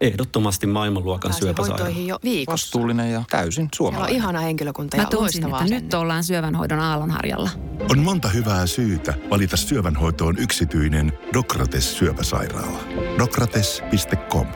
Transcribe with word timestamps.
Ehdottomasti 0.00 0.66
maailmanluokan 0.66 1.28
Pääsin 1.30 1.46
syöpäsairaala. 1.46 1.84
hoitoihin 1.84 2.06
jo 2.06 2.18
viikossa. 2.24 2.52
Vastuullinen 2.52 3.12
ja 3.12 3.22
täysin 3.30 3.52
Siellä 3.54 3.66
on 3.66 3.70
suomalainen. 3.76 4.16
ihana 4.16 4.40
henkilökunta 4.40 4.96
ja 4.96 5.02
Mä 5.02 5.08
tunsin, 5.10 5.44
että 5.46 5.64
nyt 5.64 5.94
ollaan 5.94 6.24
syövänhoidon 6.24 6.80
aallonharjalla. 6.80 7.50
On 7.90 7.98
monta 7.98 8.28
hyvää 8.28 8.66
syytä 8.66 9.14
valita 9.30 9.56
syövänhoitoon 9.56 10.38
yksityinen 10.38 11.12
Dokrates 11.34 11.98
syöpäsairaala. 11.98 12.78
Dokrates.com 13.18 14.46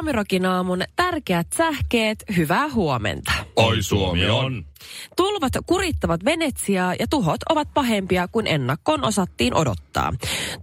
Suomirokin 0.00 0.46
aamun 0.46 0.82
tärkeät 0.96 1.46
sähkeet, 1.56 2.24
hyvää 2.36 2.68
huomenta. 2.68 3.32
Oi 3.56 3.82
Suomi 3.82 4.26
on. 4.30 4.64
Tulvat 5.16 5.52
kurittavat 5.66 6.24
Venetsiaa 6.24 6.94
ja 6.98 7.06
tuhot 7.10 7.40
ovat 7.48 7.68
pahempia 7.74 8.28
kuin 8.28 8.46
ennakkoon 8.46 9.04
osattiin 9.04 9.54
odottaa. 9.54 10.12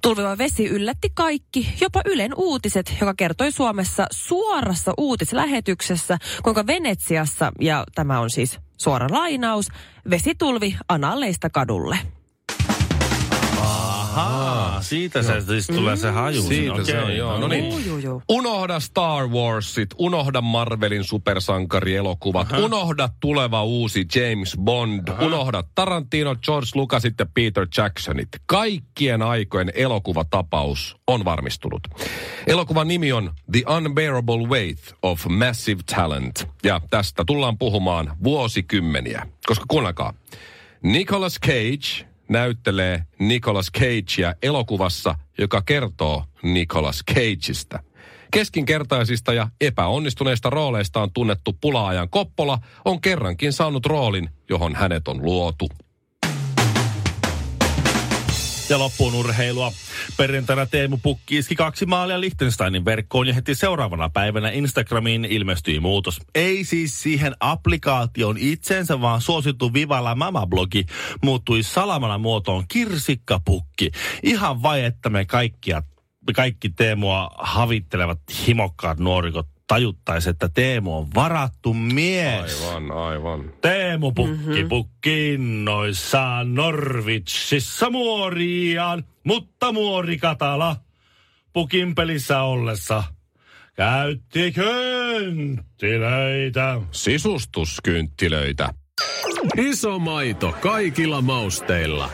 Tulviva 0.02 0.38
vesi 0.38 0.68
yllätti 0.68 1.10
kaikki, 1.14 1.74
jopa 1.82 2.02
Ylen 2.06 2.32
uutiset, 2.38 2.98
joka 3.00 3.14
kertoi 3.14 3.52
Suomessa 3.52 4.08
suorassa 4.12 4.94
uutislähetyksessä, 4.98 6.18
kuinka 6.44 6.68
Venetsiassa, 6.68 7.52
ja 7.62 7.84
tämä 7.96 8.20
on 8.20 8.30
siis 8.30 8.60
suora 8.78 9.08
lainaus, 9.12 9.68
vesitulvi 10.10 10.78
analleista 10.90 11.50
kadulle. 11.50 12.00
Ahaa, 14.18 14.82
siitä 14.82 15.24
se 15.24 15.42
siis 15.42 15.68
tulee 15.68 15.96
se 15.96 16.10
haju. 16.10 16.42
Siitä 16.42 16.84
se 16.84 17.00
on, 17.00 17.18
joo. 17.18 17.38
No 17.40 17.48
niin. 17.48 17.70
Juu, 17.70 17.80
juu, 17.80 17.98
juu. 17.98 18.22
Unohda 18.30 18.80
Star 18.80 19.28
Warsit, 19.28 19.90
unohda 19.98 20.42
Marvelin 20.42 21.04
supersankarielokuvat, 21.04 22.52
unohda 22.52 23.10
tuleva 23.20 23.64
uusi 23.64 24.06
James 24.16 24.58
Bond, 24.62 25.08
unohda 25.22 25.64
Tarantino, 25.76 26.36
George 26.36 26.68
Lucasit 26.76 27.14
ja 27.20 27.26
Peter 27.34 27.68
Jacksonit. 27.78 28.30
Kaikkien 28.46 29.22
aikojen 29.22 29.72
elokuvatapaus 29.76 30.98
on 31.08 31.26
varmistunut. 31.26 31.82
Elokuvan 32.48 32.88
nimi 32.88 33.12
on 33.12 33.32
The 33.52 33.64
Unbearable 33.78 34.48
Weight 34.48 34.94
of 35.02 35.26
Massive 35.30 35.82
Talent. 35.96 36.48
Ja 36.64 36.82
tästä 36.90 37.24
tullaan 37.28 37.58
puhumaan 37.58 38.18
vuosikymmeniä. 38.24 39.28
Koska 39.46 39.66
kuunnelkaa, 39.68 40.14
Nicolas 40.84 41.40
Cage 41.46 42.08
näyttelee 42.30 43.04
Nicolas 43.20 43.72
Cagea 43.72 44.34
elokuvassa, 44.42 45.16
joka 45.38 45.62
kertoo 45.62 46.24
Nicolas 46.44 47.04
Cageista. 47.14 47.80
Keskinkertaisista 48.32 49.34
ja 49.34 49.50
epäonnistuneista 49.62 50.50
rooleistaan 50.50 51.12
tunnettu 51.12 51.58
pulaajan 51.62 52.10
Koppola 52.10 52.60
on 52.86 53.02
kerrankin 53.02 53.54
saanut 53.54 53.86
roolin, 53.86 54.30
johon 54.50 54.76
hänet 54.76 55.08
on 55.08 55.22
luotu. 55.22 55.70
Ja 58.70 58.80
loppuun 58.80 59.16
urheilua. 59.16 59.72
Perjantaina 60.18 60.66
Teemu 60.66 60.98
Pukki 60.98 61.38
iski 61.38 61.56
kaksi 61.56 61.86
maalia 61.86 62.22
Liechtensteinin 62.22 62.86
verkkoon 62.86 63.28
ja 63.28 63.34
heti 63.34 63.56
seuraavana 63.56 64.10
päivänä 64.10 64.50
Instagramiin 64.50 65.26
ilmestyi 65.26 65.80
muutos. 65.80 66.22
Ei 66.36 66.64
siis 66.64 67.02
siihen 67.02 67.36
applikaation 67.40 68.38
itsensä, 68.38 69.02
vaan 69.02 69.22
suosittu 69.22 69.74
Vivalla 69.74 70.16
Mama-blogi 70.16 70.86
muuttui 71.24 71.64
salamana 71.64 72.18
muotoon 72.18 72.64
Kirsikkapukki. 72.68 73.92
Ihan 74.24 74.62
vai, 74.62 74.84
että 74.84 75.10
me 75.10 75.26
kaikkia, 75.26 75.84
kaikki 76.36 76.70
Teemua 76.70 77.30
havittelevat 77.38 78.20
himokkaat 78.48 79.00
nuorikot 79.00 79.57
tajuttaisi, 79.68 80.30
että 80.30 80.50
Teemu 80.50 80.98
on 80.98 81.08
varattu 81.16 81.74
mies. 81.74 82.68
Aivan, 82.68 82.92
aivan. 82.92 83.54
Teemu 83.62 84.12
Pukki 84.12 84.38
mm-hmm. 84.38 84.70
pukki 84.70 85.34
innoissaan 85.34 86.56
Norvitsissa 86.56 87.90
muoriaan, 87.90 89.04
mutta 89.24 89.72
muori 89.72 90.18
Katala 90.18 90.76
pukin 91.54 91.96
pelissä 91.96 92.42
ollessa 92.42 93.04
käytti 93.76 94.52
kynttilöitä. 94.52 96.82
Sisustuskynttilöitä. 96.92 98.74
Iso 99.58 100.00
maito 100.00 100.56
kaikilla 100.62 101.22
mausteilla. 101.22 102.10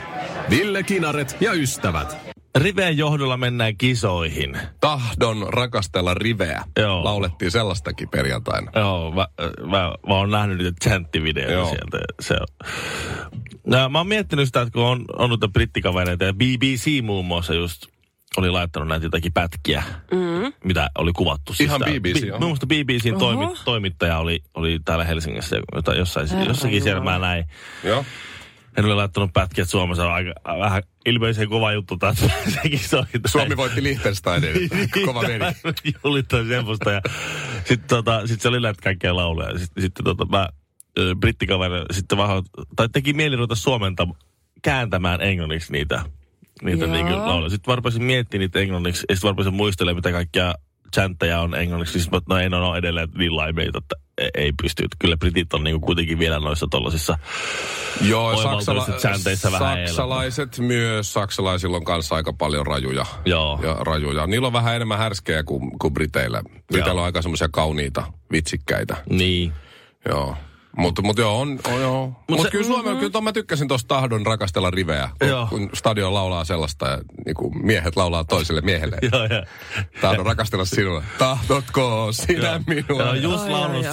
Ville 0.49 0.83
Kinaret 0.83 1.37
ja 1.39 1.53
ystävät. 1.53 2.32
Riveen 2.57 2.97
johdolla 2.97 3.37
mennään 3.37 3.77
kisoihin. 3.77 4.57
Tahdon 4.79 5.45
rakastella 5.53 6.13
riveä. 6.13 6.63
Joo. 6.79 7.03
Laulettiin 7.03 7.51
sellaistakin 7.51 8.09
perjantaina. 8.09 8.71
Joo, 8.75 9.11
mä, 9.11 9.27
mä, 9.61 9.93
mä 10.07 10.13
oon 10.13 10.31
nähnyt 10.31 10.57
niitä 10.57 10.71
chanttivideoita 10.83 11.53
Joo. 11.53 11.65
sieltä. 11.69 11.99
Se 12.21 12.33
on. 12.33 12.69
No, 13.67 13.89
mä 13.89 13.97
oon 13.97 14.07
miettinyt 14.07 14.45
sitä, 14.45 14.61
että 14.61 14.71
kun 14.71 14.83
on, 14.83 15.05
on 15.17 15.29
noita 15.29 15.47
brittikavereita 15.47 16.23
ja 16.23 16.33
BBC 16.33 17.03
muun 17.03 17.25
muassa 17.25 17.53
just 17.53 17.85
oli 18.37 18.49
laittanut 18.49 18.87
näitä 18.89 19.05
jotakin 19.05 19.33
pätkiä, 19.33 19.83
mm. 20.11 20.53
mitä 20.63 20.89
oli 20.97 21.13
kuvattu. 21.13 21.53
Ihan 21.59 21.79
tää- 21.81 21.89
BBC, 21.89 22.21
Bi- 22.21 22.27
joo. 22.27 22.39
Muun 22.39 22.49
muassa 22.51 22.67
BBCn 22.67 23.19
toimi, 23.19 23.45
toimittaja 23.65 24.17
oli, 24.17 24.43
oli 24.53 24.79
täällä 24.85 25.05
Helsingissä, 25.05 25.57
jota 25.75 25.93
jossain, 25.93 26.29
Herra 26.29 26.43
jossakin 26.45 26.81
siellä 26.81 27.03
mä 27.03 27.19
näin. 27.19 27.45
Joo. 27.83 28.05
Hän 28.77 28.85
oli 28.85 28.95
laittanut 28.95 29.33
pätkiä, 29.33 29.61
että 29.61 29.71
Suomessa 29.71 30.05
on 30.05 30.13
aika 30.13 30.33
vähän 30.59 30.83
ilmeisen 31.05 31.49
kova 31.49 31.71
juttu 31.71 31.97
taas 31.97 32.17
sekin 32.61 32.79
soi. 32.79 33.03
Suomi 33.27 33.57
voitti 33.57 33.83
Liechtensteinin. 33.83 34.69
Kova 35.05 35.21
veri. 35.21 35.45
Julittaa 36.03 36.43
semmoista. 36.47 36.91
Ja 36.91 37.01
sitten 37.57 37.87
tota, 37.87 38.27
sit 38.27 38.41
se 38.41 38.47
oli 38.47 38.59
näitä 38.59 38.81
kaikkea 38.83 39.15
lauluja. 39.15 39.49
Ja 39.49 39.59
Sitten 39.59 39.83
sit, 39.83 39.93
tota, 40.03 40.25
mä 40.25 40.49
brittikaveri 41.19 41.85
sitten 41.91 42.17
vähän, 42.17 42.43
tai 42.75 42.89
teki 42.89 43.13
mieli 43.13 43.35
ruveta 43.35 43.55
suomenta 43.55 44.07
kääntämään 44.61 45.21
englanniksi 45.21 45.71
niitä, 45.71 46.03
niitä 46.61 46.87
niin 46.87 47.17
lauluja. 47.17 47.49
Sitten 47.49 47.71
mä 47.71 47.75
rupesin 47.75 48.03
miettimään 48.03 48.41
niitä 48.41 48.59
englanniksi, 48.59 49.05
ja 49.09 49.15
sitten 49.15 49.27
mä 49.27 49.31
rupesin 49.31 49.53
muistelemaan, 49.53 49.97
mitä 49.97 50.11
kaikkia 50.11 50.53
chantteja 50.93 51.39
on 51.39 51.55
englanniksi. 51.55 51.91
Siis 51.91 52.11
mä, 52.11 52.21
no 52.29 52.37
en 52.37 52.53
ole 52.53 52.77
edelleen 52.77 53.09
niin 53.17 53.35
laimeita, 53.35 53.77
että 53.77 53.95
ei- 54.17 54.29
ei 54.33 54.53
pysty. 54.61 54.87
Kyllä 54.99 55.17
britit 55.17 55.53
on 55.53 55.63
niinku 55.63 55.85
kuitenkin 55.85 56.19
vielä 56.19 56.39
noissa 56.39 56.67
tollasissa 56.71 57.17
Joo, 58.01 58.33
chanteissa 58.97 59.51
vähän 59.51 59.87
saksalaiset 59.87 60.59
myös. 60.59 61.13
Saksalaisilla 61.13 61.77
on 61.77 61.83
kanssa 61.85 62.15
aika 62.15 62.33
paljon 62.33 62.67
rajuja. 62.67 63.05
Joo. 63.25 63.59
Ja 63.63 63.73
rajuja. 63.73 64.27
Niillä 64.27 64.47
on 64.47 64.53
vähän 64.53 64.75
enemmän 64.75 64.97
härskejä 64.97 65.43
kuin, 65.43 65.79
kuin 65.79 65.93
Briteillä. 65.93 66.41
Briteillä 66.67 67.01
on 67.01 67.05
aika 67.05 67.21
semmoisia 67.21 67.49
kauniita, 67.51 68.03
vitsikkäitä. 68.31 68.97
Niin. 69.09 69.53
Joo. 70.09 70.35
Mutta 70.77 71.01
mut 71.01 71.17
joo, 71.17 71.39
on, 71.39 71.59
on 71.67 71.81
joo. 71.81 72.07
Mutta 72.07 72.25
se- 72.27 72.35
mut 72.35 72.51
kyllä 72.51 72.67
Suomi, 72.67 72.99
kyllä 72.99 73.09
ton 73.09 73.23
mä 73.23 73.31
tykkäsin 73.31 73.67
tuosta 73.67 73.87
tahdon 73.87 74.25
rakastella 74.25 74.71
riveä. 74.71 75.09
Joo. 75.27 75.47
Kun, 75.49 75.59
kun 75.59 75.69
stadion 75.73 76.13
laulaa 76.13 76.45
sellaista 76.45 76.87
ja 76.87 76.97
niin 77.25 77.35
kuin 77.35 77.65
miehet 77.65 77.95
laulaa 77.95 78.23
toiselle 78.23 78.61
miehelle. 78.61 78.97
Joo, 79.11 79.23
ja, 79.23 79.43
Tahdon 80.01 80.25
rakastella 80.25 80.65
sinua. 80.65 81.03
Tahtotko 81.17 82.07
sinä 82.11 82.49
Joo. 82.49 82.59
minua? 82.67 83.03
Ja 83.03 83.15
just 83.15 83.43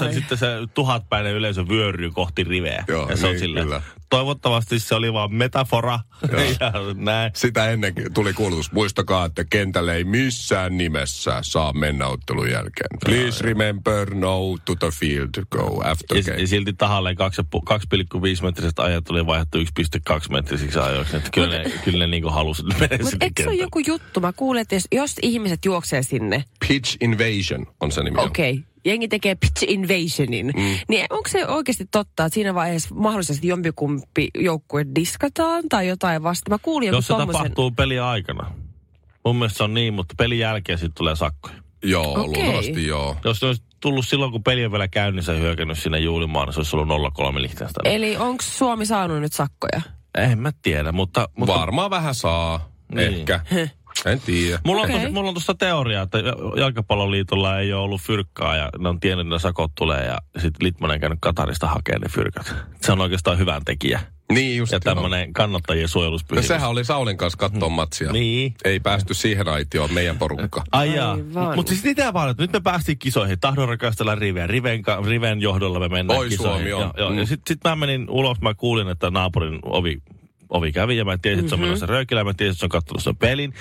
ai. 0.02 0.14
sitten 0.14 0.38
se 0.38 0.46
tuhatpäinen 0.74 1.34
yleisö 1.34 1.68
vyöryy 1.68 2.10
kohti 2.10 2.44
riveä. 2.44 2.84
Joo, 2.88 3.08
ja 3.10 3.16
se 3.16 3.26
on 3.26 3.32
niin, 3.32 3.40
silleen, 3.40 3.66
kyllä. 3.66 3.82
Toivottavasti 4.10 4.78
se 4.78 4.94
oli 4.94 5.12
vaan 5.12 5.34
metafora. 5.34 5.98
ja 6.60 6.72
näin. 6.94 7.30
Sitä 7.34 7.70
ennenkin 7.70 8.14
tuli 8.14 8.32
kuulutus. 8.32 8.72
Muistakaa, 8.72 9.24
että 9.24 9.44
kentälle 9.44 9.94
ei 9.94 10.04
missään 10.04 10.76
nimessä 10.78 11.38
saa 11.42 11.72
mennä 11.72 12.06
ottelun 12.06 12.50
jälkeen. 12.50 12.98
Please 13.04 13.44
remember 13.44 14.14
no 14.14 14.38
to 14.64 14.74
the 14.74 14.90
field 14.90 15.44
go 15.50 15.80
after 15.84 16.16
Ja, 16.16 16.22
game. 16.22 16.40
ja 16.40 16.46
silti 16.46 16.72
tahalleen 16.72 17.16
2,5 17.18 18.42
metrisestä 18.42 18.82
ajat 18.82 19.10
oli 19.10 19.26
vaihdettu 19.26 19.58
1,2 19.58 19.64
metrisiksi 20.30 20.78
ajoiksi. 20.78 21.16
Että 21.16 21.30
kyllä, 21.32 21.58
ne, 21.58 21.72
kyllä 21.84 22.06
ne 22.06 22.10
niinku 22.10 22.28
halusi 22.28 22.62
mennä 22.62 22.98
Mutta 23.02 23.16
eikö 23.20 23.42
se 23.42 23.48
ole 23.48 23.56
joku 23.56 23.78
juttu? 23.86 24.20
Mä 24.20 24.32
kuulin, 24.32 24.60
että 24.62 24.74
jos, 24.74 24.84
jos 24.92 25.14
ihmiset 25.22 25.64
juoksee 25.64 26.02
sinne, 26.02 26.44
Pitch 26.68 26.96
invasion 27.00 27.66
on 27.80 27.92
se 27.92 28.02
nimi. 28.02 28.16
okei, 28.20 28.50
okay, 28.52 28.64
jengi 28.84 29.08
tekee 29.08 29.34
pitch 29.34 29.64
invasionin, 29.68 30.46
mm. 30.46 30.76
niin 30.88 31.06
onko 31.10 31.28
se 31.28 31.46
oikeasti 31.46 31.84
totta, 31.90 32.24
että 32.24 32.34
siinä 32.34 32.54
vaiheessa 32.54 32.94
mahdollisesti 32.94 33.46
jompikumpi 33.46 34.28
joukkue 34.38 34.86
diskataan 34.94 35.64
tai 35.68 35.88
jotain 35.88 36.22
vasta? 36.22 36.50
Mä 36.50 36.58
kuulin 36.62 36.88
Jos 36.88 37.06
se 37.06 37.12
tommosen... 37.12 37.32
tapahtuu 37.32 37.70
pelin 37.70 38.02
aikana. 38.02 38.50
Mun 39.24 39.36
mielestä 39.36 39.56
se 39.56 39.64
on 39.64 39.74
niin, 39.74 39.94
mutta 39.94 40.14
pelin 40.18 40.38
jälkeen 40.38 40.78
sitten 40.78 40.94
tulee 40.94 41.16
sakkoja. 41.16 41.54
Joo, 41.82 42.10
Okei. 42.10 42.24
luultavasti 42.24 42.86
joo. 42.86 43.16
Jos 43.24 43.42
ne 43.42 43.46
olisi 43.48 43.62
tullut 43.80 44.06
silloin, 44.06 44.32
kun 44.32 44.42
peli 44.42 44.64
on 44.64 44.72
vielä 44.72 44.88
käynnissä 44.88 45.32
hyökännyt 45.32 45.78
sinne 45.78 45.98
juulimaan, 45.98 46.46
niin 46.46 46.54
se 46.54 46.60
olisi 46.60 46.76
ollut 46.76 47.12
0-3 47.36 47.40
Liechtenstein. 47.40 47.94
Eli 47.94 48.16
onko 48.16 48.42
Suomi 48.46 48.86
saanut 48.86 49.20
nyt 49.20 49.32
sakkoja? 49.32 49.80
En 50.18 50.38
mä 50.38 50.50
tiedä, 50.62 50.92
mutta... 50.92 51.28
mutta 51.36 51.54
Varmaan 51.54 51.90
vähän 51.90 52.14
saa. 52.14 52.70
Niin. 52.94 53.14
Ehkä. 53.14 53.40
En 54.06 54.20
tiedä. 54.20 54.58
Mulla, 54.64 54.82
on, 54.82 54.90
tosi- 54.90 55.10
mulla 55.10 55.28
on 55.28 55.34
tuosta 55.34 55.54
teoriaa, 55.54 56.02
että 56.02 56.18
jalkapalloliitolla 56.56 57.58
ei 57.58 57.72
ole 57.72 57.82
ollut 57.82 58.00
fyrkkaa 58.00 58.56
ja 58.56 58.70
ne 58.78 58.88
on 58.88 59.00
tiennyt, 59.00 59.26
että 59.26 59.34
ne 59.34 59.38
sakot 59.38 59.72
tulee 59.74 60.04
ja 60.06 60.18
sitten 60.38 60.66
Litmanen 60.66 60.94
on 60.94 61.00
käynyt 61.00 61.18
Katarista 61.22 61.66
hakemaan 61.66 62.00
ne 62.02 62.08
fyrkat. 62.08 62.54
Se 62.82 62.92
on 62.92 63.00
oikeastaan 63.00 63.38
hyvän 63.38 63.64
tekijä 63.64 64.00
Niin 64.32 64.56
just 64.56 64.72
ja 64.72 64.80
tämmöinen 64.80 65.32
kannattajien 65.32 65.82
No 65.84 65.88
suojeluspyhimys. 65.88 66.48
sehän 66.48 66.70
oli 66.70 66.84
Saulin 66.84 67.16
kanssa 67.16 67.36
katsoa 67.38 67.68
matsia. 67.68 68.12
Niin. 68.12 68.54
Ei 68.64 68.80
päästy 68.80 69.14
siihen 69.14 69.48
aitioon, 69.48 69.92
meidän 69.92 70.18
porukka. 70.18 70.64
Ai 70.72 70.94
jaa. 70.96 71.18
Mutta 71.56 71.70
siis 71.70 71.84
mitä 71.84 72.12
vaan, 72.12 72.30
että 72.30 72.42
nyt 72.42 72.52
me 72.52 72.60
päästiin 72.60 72.98
kisoihin. 72.98 73.40
Tahdon 73.40 73.68
rakastella 73.68 74.14
riveä. 74.14 74.46
Riven, 74.46 74.82
ka- 74.82 75.02
riven 75.06 75.40
johdolla 75.40 75.78
me 75.80 75.88
mennään 75.88 76.18
Oi 76.18 76.28
kisoihin. 76.28 76.52
Suomi 76.56 76.72
on. 76.72 76.80
Joo, 76.80 76.92
joo. 76.96 77.10
Mm. 77.10 77.18
Ja 77.18 77.26
sitten 77.26 77.54
sit 77.54 77.64
mä 77.64 77.76
menin 77.76 78.10
ulos, 78.10 78.40
mä 78.40 78.54
kuulin, 78.54 78.88
että 78.88 79.10
naapurin 79.10 79.58
ovi 79.62 80.02
ovi 80.50 80.72
kävi 80.72 80.96
ja 80.96 81.04
mä 81.04 81.18
tiesin, 81.18 81.40
että 81.40 81.48
se 81.48 81.54
on 81.54 81.60
menossa 81.60 81.86
röökillä, 81.86 82.24
mä 82.24 82.34
tiesin, 82.34 82.52
että 82.52 82.60
se 82.60 82.66
on 82.66 82.70
kattonut 82.70 83.02
sen 83.02 83.16
pelin. 83.16 83.54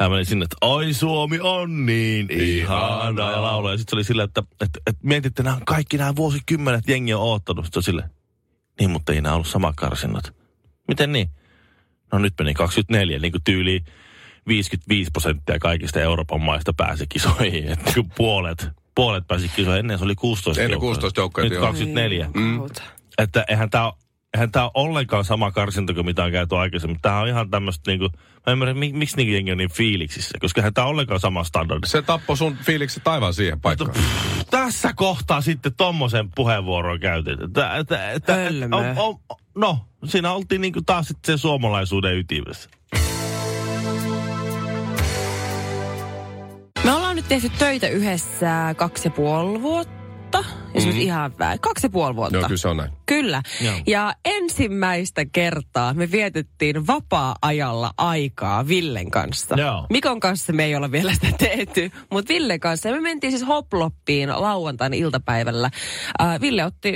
Ja 0.00 0.06
mä 0.06 0.08
menin 0.08 0.26
sinne, 0.26 0.44
että 0.44 0.56
oi 0.60 0.92
Suomi 0.92 1.38
on 1.40 1.86
niin 1.86 2.30
ihana 2.30 3.30
ja 3.30 3.42
laulaa. 3.42 3.72
Ja 3.72 3.78
sitten 3.78 3.90
se 3.90 3.96
oli 3.96 4.04
sillä, 4.04 4.22
että, 4.22 4.42
että, 4.52 4.80
että 4.86 5.00
mietit, 5.02 5.26
että 5.26 5.42
nämä 5.42 5.58
kaikki 5.66 5.98
nämä 5.98 6.16
vuosikymmenet 6.16 6.88
jengi 6.88 7.14
on 7.14 7.22
oottanut. 7.22 7.64
Sitten 7.64 7.82
sille, 7.82 8.10
niin 8.80 8.90
mutta 8.90 9.12
ei 9.12 9.20
nämä 9.20 9.34
ollut 9.34 9.48
sama 9.48 9.72
karsinnat. 9.76 10.34
Miten 10.88 11.12
niin? 11.12 11.30
No 12.12 12.18
nyt 12.18 12.34
meni 12.38 12.54
24, 12.54 13.18
niin 13.18 13.32
kuin 13.32 13.44
tyyli 13.44 13.84
55 14.46 15.10
prosenttia 15.10 15.58
kaikista 15.58 16.00
Euroopan 16.00 16.40
maista 16.40 16.72
pääsi 16.72 17.06
kisoihin. 17.08 17.68
Että 17.72 17.84
niin 17.84 17.94
kuin 17.94 18.12
puolet, 18.16 18.68
puolet 18.94 19.26
pääsi 19.26 19.48
kisoihin. 19.48 19.80
Ennen 19.80 19.98
se 19.98 20.04
oli 20.04 20.14
16 20.14 20.62
Ennen 20.62 20.74
joukkoa. 20.74 20.88
16 20.88 21.20
joukkoa, 21.20 21.44
Nyt 21.44 21.52
joo. 21.52 21.62
24. 21.62 22.30
Mm. 22.34 22.60
Että 23.18 23.44
eihän 23.48 23.70
tämä 23.70 23.92
eihän 24.34 24.52
tää 24.52 24.64
ole 24.64 24.70
ollenkaan 24.74 25.24
sama 25.24 25.52
karsinta 25.52 25.94
kuin 25.94 26.06
mitä 26.06 26.24
on 26.24 26.32
käyty 26.32 26.56
aikaisemmin. 26.56 26.98
Tämä 27.02 27.20
on 27.20 27.28
ihan 27.28 27.50
tämmöistä 27.50 27.90
niinku, 27.90 28.08
mä 28.46 28.52
ymmärrän, 28.52 28.78
mi, 28.78 28.92
miksi 28.92 29.16
niinku 29.16 29.32
jengi 29.32 29.52
on 29.52 29.58
niin 29.58 29.72
fiiliksissä, 29.72 30.38
koska 30.40 30.60
eihän 30.60 30.74
tämä 30.74 30.84
ole 30.84 30.92
ollenkaan 30.92 31.20
sama 31.20 31.44
standardi. 31.44 31.86
Se 31.86 32.02
tappoi 32.02 32.36
sun 32.36 32.56
fiiliksi 32.56 33.00
aivan 33.04 33.34
siihen 33.34 33.60
paikkaan. 33.60 33.94
Tässä 34.50 34.92
kohtaa 34.92 35.40
sitten 35.40 35.74
tommosen 35.76 36.30
puheenvuoron 36.34 37.00
Hölmö. 38.28 38.76
on, 38.76 38.84
on, 38.96 39.38
no, 39.54 39.78
siinä 40.04 40.32
oltiin 40.32 40.60
niinku 40.60 40.82
taas 40.82 41.08
sitten 41.08 41.26
sen 41.32 41.38
suomalaisuuden 41.38 42.18
ytimessä. 42.18 42.70
Me 46.84 46.92
ollaan 46.92 47.16
nyt 47.16 47.28
tehty 47.28 47.50
töitä 47.58 47.88
yhdessä 47.88 48.74
kaksi 48.76 49.08
ja 49.08 49.10
puoli 49.10 49.62
vuotta. 49.62 49.99
Jos 50.74 50.86
nyt 50.86 50.96
ihan 50.96 51.38
väärin. 51.38 51.60
Kaksi 51.60 51.86
ja 51.86 51.90
puoli 51.90 52.16
vuotta. 52.16 52.36
Joo, 52.36 52.48
kyllä 52.48 52.58
se 52.58 52.68
on 52.68 52.76
näin. 52.76 52.90
Kyllä. 53.06 53.42
Joo. 53.60 53.74
Ja 53.86 54.14
ensimmäistä 54.24 55.24
kertaa 55.24 55.94
me 55.94 56.10
vietettiin 56.10 56.86
vapaa-ajalla 56.86 57.90
aikaa 57.98 58.68
Villen 58.68 59.10
kanssa. 59.10 59.54
Joo. 59.58 59.86
Mikon 59.90 60.20
kanssa 60.20 60.52
me 60.52 60.64
ei 60.64 60.76
olla 60.76 60.92
vielä 60.92 61.14
sitä 61.14 61.26
tehty, 61.38 61.90
mutta 62.10 62.28
Villen 62.28 62.60
kanssa. 62.60 62.88
Ja 62.88 62.94
me 62.94 63.00
mentiin 63.00 63.30
siis 63.30 63.48
Hoploppiin 63.48 64.28
lauantaina 64.28 64.96
iltapäivällä. 64.96 65.70
Äh, 66.22 66.40
Ville 66.40 66.64
otti, 66.64 66.92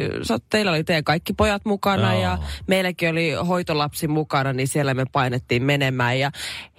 teillä 0.51 0.73
oli 0.73 0.85
teidän 0.85 1.05
kaikki 1.05 1.33
pojat 1.33 1.65
mukana 1.65 2.13
Joo. 2.13 2.23
ja 2.23 2.39
meilläkin 2.67 3.11
oli 3.11 3.33
hoitolapsi 3.33 4.09
mukana, 4.09 4.53
niin 4.53 4.69
siellä 4.69 4.95
me 4.95 5.05
painettiin 5.13 5.63
menemään. 5.63 6.19
Ja 6.19 6.31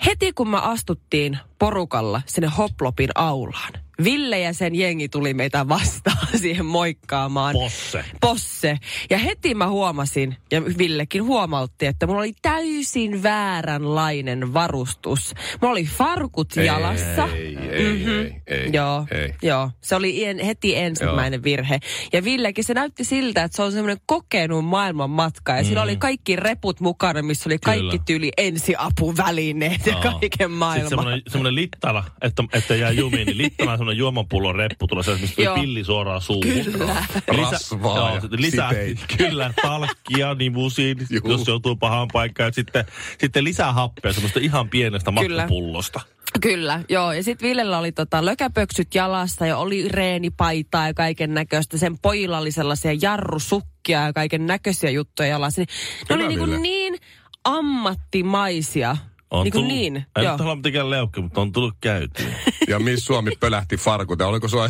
heti 0.05 0.33
kun 0.33 0.49
me 0.49 0.57
astuttiin 0.61 1.37
porukalla 1.59 2.21
sinne 2.25 2.47
Hoplopin 2.57 3.09
aulaan, 3.15 3.73
Ville 4.03 4.39
ja 4.39 4.53
sen 4.53 4.75
jengi 4.75 5.09
tuli 5.09 5.33
meitä 5.33 5.67
vastaan 5.67 6.27
siihen 6.41 6.65
moikkaamaan. 6.65 7.53
Posse. 7.53 8.05
Posse. 8.21 8.77
Ja 9.09 9.17
heti 9.17 9.55
mä 9.55 9.67
huomasin, 9.67 10.35
ja 10.51 10.61
Villekin 10.77 11.23
huomautti, 11.23 11.85
että 11.85 12.07
mulla 12.07 12.19
oli 12.19 12.33
täysin 12.41 13.23
vääränlainen 13.23 14.53
varustus. 14.53 15.33
Mulla 15.61 15.71
oli 15.71 15.85
farkut 15.85 16.55
jalassa. 16.55 17.29
Ei, 17.35 17.54
ei, 17.75 17.93
Mhm. 17.99 18.09
ei, 18.09 18.33
ei. 18.47 18.69
Joo, 18.73 19.07
Ei. 19.11 19.33
joo, 19.41 19.71
se 19.81 19.95
oli 19.95 20.25
en, 20.25 20.39
heti 20.39 20.75
ensimmäinen 20.77 21.43
virhe. 21.43 21.79
Ja 22.13 22.23
Villekin 22.23 22.63
se 22.63 22.73
näytti 22.73 23.03
siltä, 23.03 23.43
että 23.43 23.55
se 23.55 23.61
on 23.63 23.71
semmoinen 23.71 23.97
kokenut 24.05 24.65
maailman 24.65 25.09
matka. 25.09 25.55
Ja 25.55 25.61
mm. 25.63 25.67
sillä 25.67 25.81
oli 25.81 25.95
kaikki 25.97 26.35
reput 26.35 26.79
mukana, 26.79 27.21
missä 27.21 27.49
oli 27.49 27.57
kaikki 27.57 27.85
Kyllä. 27.89 28.03
tyyli 28.05 28.31
ensiapuvälineet 28.37 29.85
ja 29.85 29.91
Joo. 29.91 30.01
kaiken 30.01 30.19
Sitten 30.21 30.51
maailman. 30.51 30.89
semmoinen, 30.89 31.21
semmoinen 31.27 31.55
littana, 31.55 32.03
että, 32.21 32.43
että 32.53 32.75
jää 32.75 32.91
jumiin, 32.91 33.25
niin 33.25 33.37
littana 33.37 33.71
on 33.71 33.77
semmoinen 33.77 33.97
juomapullon 33.99 34.55
reppu, 34.55 34.87
tulee 34.87 35.03
se, 35.03 35.15
mistä 35.21 35.41
Joo. 35.41 35.55
tuli 35.55 35.65
pilli 35.65 35.83
suoraan 35.83 36.21
suuhun. 36.21 36.63
Kyllä. 36.63 37.05
Rasvaa 37.27 38.19
sitten 38.21 38.41
lisää, 38.41 38.69
siteitä. 38.69 39.01
kyllä, 39.17 39.53
talkkia 39.61 40.33
nivusiin, 40.33 40.97
Juu. 41.09 41.21
jos 41.31 41.47
joutuu 41.47 41.75
pahaan 41.75 42.07
paikkaan. 42.13 42.47
Ja 42.47 42.51
sitten, 42.53 42.85
sitten 43.19 43.43
lisää 43.43 43.73
happea 43.73 44.13
semmoista 44.13 44.39
ihan 44.39 44.69
pienestä 44.69 45.11
makkapullosta. 45.11 45.99
Kyllä, 45.99 46.14
joo. 46.89 47.13
Ja 47.13 47.23
sitten 47.23 47.49
Villellä 47.49 47.77
oli 47.77 47.91
tota 47.91 48.25
lökäpöksyt 48.25 48.95
jalassa 48.95 49.45
ja 49.45 49.57
oli 49.57 49.87
reenipaitaa 49.87 50.87
ja 50.87 50.93
kaiken 50.93 51.33
näköistä. 51.33 51.77
Sen 51.77 51.99
pojilla 51.99 52.37
oli 52.37 52.51
sellaisia 52.51 52.91
jarrusukkia 53.01 54.01
ja 54.01 54.13
kaiken 54.13 54.45
näköisiä 54.45 54.89
juttuja 54.89 55.29
jalassa. 55.29 55.61
Niin, 55.61 55.67
ne 56.09 56.15
Hyvä, 56.15 56.25
oli 56.25 56.39
Ville. 56.39 56.57
niin 56.57 56.95
ammattimaisia. 57.43 58.97
On 59.31 59.43
niinku 59.43 59.57
tullut, 59.59 59.73
niin, 59.73 59.95
ei 60.15 60.23
joo. 60.23 60.31
nyt 60.33 60.39
halua 60.39 60.55
mitenkään 60.55 60.89
leukki, 60.89 61.21
mutta 61.21 61.41
on 61.41 61.51
tullut 61.51 61.75
käytyä. 61.81 62.25
Ja 62.67 62.79
Miss 62.79 63.05
Suomi 63.05 63.31
pölähti 63.39 63.77
farkut. 63.77 64.19
Ja 64.19 64.27
oliko 64.27 64.47
sulla 64.47 64.69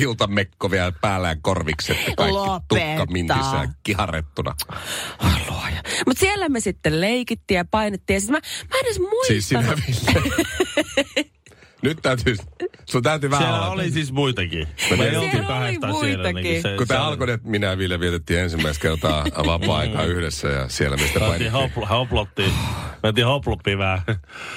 iltamekko 0.00 0.70
vielä 0.70 0.92
päällä 1.00 1.28
ja 1.28 1.36
korvikset 1.42 1.96
ja 2.08 2.16
kaikki 2.16 2.32
Lopeta. 2.32 2.60
tukka 2.68 3.06
mintissä 3.12 3.68
kiharrettuna. 3.82 4.54
Oh. 5.24 5.62
Mutta 6.06 6.20
siellä 6.20 6.48
me 6.48 6.60
sitten 6.60 7.00
leikittiin 7.00 7.56
ja 7.58 7.64
painettiin. 7.70 8.14
Ja 8.14 8.20
siis 8.20 8.30
mä, 8.30 8.38
mä 8.72 8.78
en 8.78 8.84
edes 8.86 8.98
muista. 9.00 9.26
Siis 9.26 9.48
sinä 9.48 9.62
Ville. 9.62 10.32
Nyt 11.82 11.98
täytyy, 12.02 12.36
sun 12.90 13.02
täytyy 13.02 13.30
vähän 13.30 13.44
Siellä 13.44 13.58
avata. 13.58 13.72
oli 13.72 13.90
siis 13.90 14.12
muitakin. 14.12 14.68
Me 14.90 14.96
Siellä 14.96 15.20
oli 15.20 15.28
kahdestaan 15.46 15.94
siellä. 15.94 16.16
muitakin. 16.22 16.42
Niin 16.42 16.62
se, 16.62 16.74
Kun 16.78 16.86
tämä 16.86 17.04
alkoi, 17.06 17.30
että 17.30 17.48
minä 17.48 17.66
ja 17.66 17.78
Ville 17.78 18.00
vietettiin 18.00 18.40
ensimmäistä 18.40 18.82
kertaa 18.82 19.24
vapaa-aikaa 19.46 20.04
yhdessä 20.04 20.48
ja 20.48 20.68
siellä 20.68 20.96
me 20.96 21.02
sitten 21.02 21.22
Mentiin 21.22 21.52
painettiin. 21.52 21.82
hopl- 21.84 21.88
hoplottiin. 21.88 22.52
Mentiin 23.02 23.26
hoploppiin 23.26 23.78
vähän. 23.78 24.00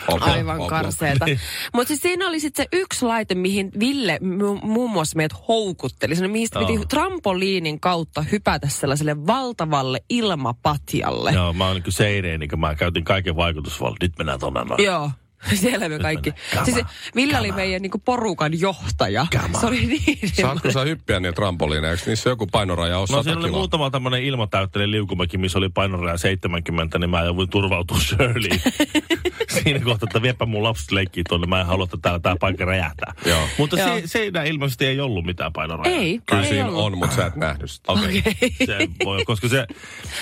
Opla, 0.07 0.25
Aivan 0.25 0.55
opla. 0.55 0.69
karseeta. 0.69 1.25
Mutta 1.73 1.87
siis 1.87 1.99
siinä 1.99 2.27
oli 2.27 2.39
sitten 2.39 2.63
se 2.71 2.77
yksi 2.77 3.05
laite, 3.05 3.35
mihin 3.35 3.71
Ville 3.79 4.19
mu- 4.21 4.65
muun 4.65 4.91
muassa 4.91 5.17
meidät 5.17 5.37
houkutteli. 5.47 6.15
Se, 6.15 6.27
mihin 6.27 6.47
piti 6.59 6.85
trampoliinin 6.89 7.79
kautta 7.79 8.21
hypätä 8.21 8.69
sellaiselle 8.69 9.27
valtavalle 9.27 10.03
ilmapatjalle. 10.09 11.31
Joo, 11.31 11.53
mä 11.53 11.65
oon 11.65 11.75
niin 11.75 11.83
kuin 11.83 11.93
Seireen, 11.93 12.39
niin 12.39 12.49
kuin 12.49 12.59
mä 12.59 12.75
käytin 12.75 13.03
kaiken 13.03 13.35
vaikutusvallan. 13.35 13.97
Nyt 14.01 14.13
mennään 14.17 14.39
tonne 14.39 14.63
noin. 14.63 14.83
Joo. 14.83 15.11
Siellä 15.61 15.89
me 15.89 15.99
kaikki. 15.99 16.31
Come 16.31 16.65
Siis 16.65 16.77
on, 16.77 16.83
Ville 17.15 17.39
oli 17.39 17.51
meidän 17.51 17.81
niinku 17.81 17.97
porukan 17.97 18.59
johtaja. 18.59 19.27
On. 19.43 19.59
Se 19.59 19.65
oli 19.65 19.85
niin 19.85 20.19
Saatko 20.33 20.71
sä 20.71 20.81
hyppiä 20.81 21.19
niitä 21.19 21.35
trampoliineja? 21.35 21.91
Eikö 21.91 22.03
niissä 22.05 22.29
joku 22.29 22.47
painoraja 22.47 22.97
ole 22.97 23.07
No 23.09 23.17
100 23.17 23.23
siinä 23.23 23.39
oli 23.39 23.47
kiloa? 23.47 23.59
muutama 23.59 23.89
tämmöinen 23.91 24.23
ilmatäytteinen 24.23 24.91
liukumäki, 24.91 25.37
missä 25.37 25.57
oli 25.57 25.69
painoraja 25.69 26.17
70, 26.17 26.99
niin 26.99 27.09
mä 27.09 27.23
jouduin 27.23 27.49
turvautua 27.49 27.99
Shirleyin. 27.99 28.61
siinä 29.63 29.79
kohtaa, 29.79 30.07
että 30.07 30.21
viepä 30.21 30.45
mun 30.45 30.63
lapset 30.63 30.91
leikkiä 30.91 31.23
tuonne, 31.29 31.47
mä 31.47 31.59
en 31.61 31.65
halua, 31.67 31.83
että 31.83 31.97
täällä 32.01 32.19
tää 32.19 32.35
paikka 32.39 32.65
räjähtää. 32.65 33.13
Joo. 33.25 33.47
Mutta 33.57 33.79
Joo. 33.79 33.87
se, 33.99 34.01
siinä 34.05 34.43
ilmeisesti 34.43 34.85
ei 34.85 34.99
ollut 34.99 35.25
mitään 35.25 35.53
painorajaa. 35.53 35.99
Ei, 35.99 36.21
Kyllä 36.25 36.41
ei 36.41 36.49
siinä 36.49 36.65
ollut. 36.67 36.83
on, 36.83 36.97
mutta 36.97 37.15
sä 37.15 37.25
et 37.25 37.35
nähnyt 37.35 37.71
sitä. 37.71 37.91
Okei. 37.91 38.19
Okay. 38.19 38.49
Se 38.65 38.87
voi, 39.05 39.25
koska 39.25 39.47
se, 39.47 39.67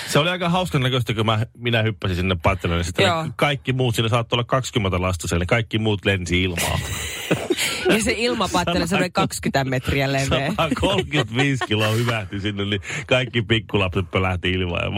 se 0.08 0.20
oli 0.20 0.30
aika 0.30 0.50
hauskan 0.50 0.82
näköistä, 0.82 1.14
kun 1.14 1.26
mä, 1.26 1.46
minä 1.58 1.82
hyppäsin 1.82 2.16
sinne 2.16 2.36
patjalle, 2.44 2.76
niin 2.76 2.86
sitten 2.86 3.34
kaikki 3.36 3.74
muut, 3.74 3.96
siinä 3.96 4.10
saattoi 4.10 4.36
olla 4.36 4.44
20 4.44 5.02
lasta 5.02 5.13
niin 5.40 5.48
kaikki 5.48 5.80
muut 5.80 6.06
lensi 6.06 6.44
ilmaa. 6.44 6.80
Ja 7.90 8.04
se 8.04 8.16
ilmapatteli 8.18 8.88
se 8.88 8.96
oli 8.96 9.10
20 9.10 9.64
metriä 9.64 10.12
leveä. 10.12 10.50
135 10.50 11.66
kiloa 11.68 11.88
hyvähti 11.88 12.40
sinne, 12.40 12.66
niin 12.66 12.82
kaikki 13.08 13.42
pikkulapset 13.42 14.12
pölähti 14.12 14.52
ilmaan 14.52 14.84
ja 14.84 14.92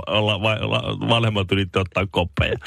vanhemmat 1.09 1.51
yritti 1.51 1.79
ottaa 1.79 2.07
koppeja. 2.11 2.57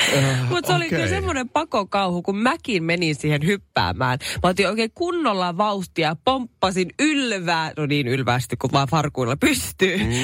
Mutta 0.49 0.67
se 0.67 0.77
oli 0.77 0.89
kyllä 0.89 1.03
Okei. 1.03 1.15
semmoinen 1.15 1.49
pakokauhu, 1.49 2.23
kun 2.23 2.37
mäkin 2.37 2.85
menin 2.85 3.15
siihen 3.15 3.47
hyppäämään. 3.47 4.19
Mä 4.43 4.51
otin 4.51 4.69
oikein 4.69 4.91
kunnolla 4.95 5.57
vauhtia, 5.57 6.17
pomppasin 6.25 6.89
ylvää, 6.99 7.73
no 7.77 7.87
niin 7.87 8.09
ylväästi 8.09 8.57
kuin 8.57 8.73
vaan 8.73 8.89
farkuilla 8.89 9.37
pystyy. 9.37 9.99
Mm. 9.99 10.15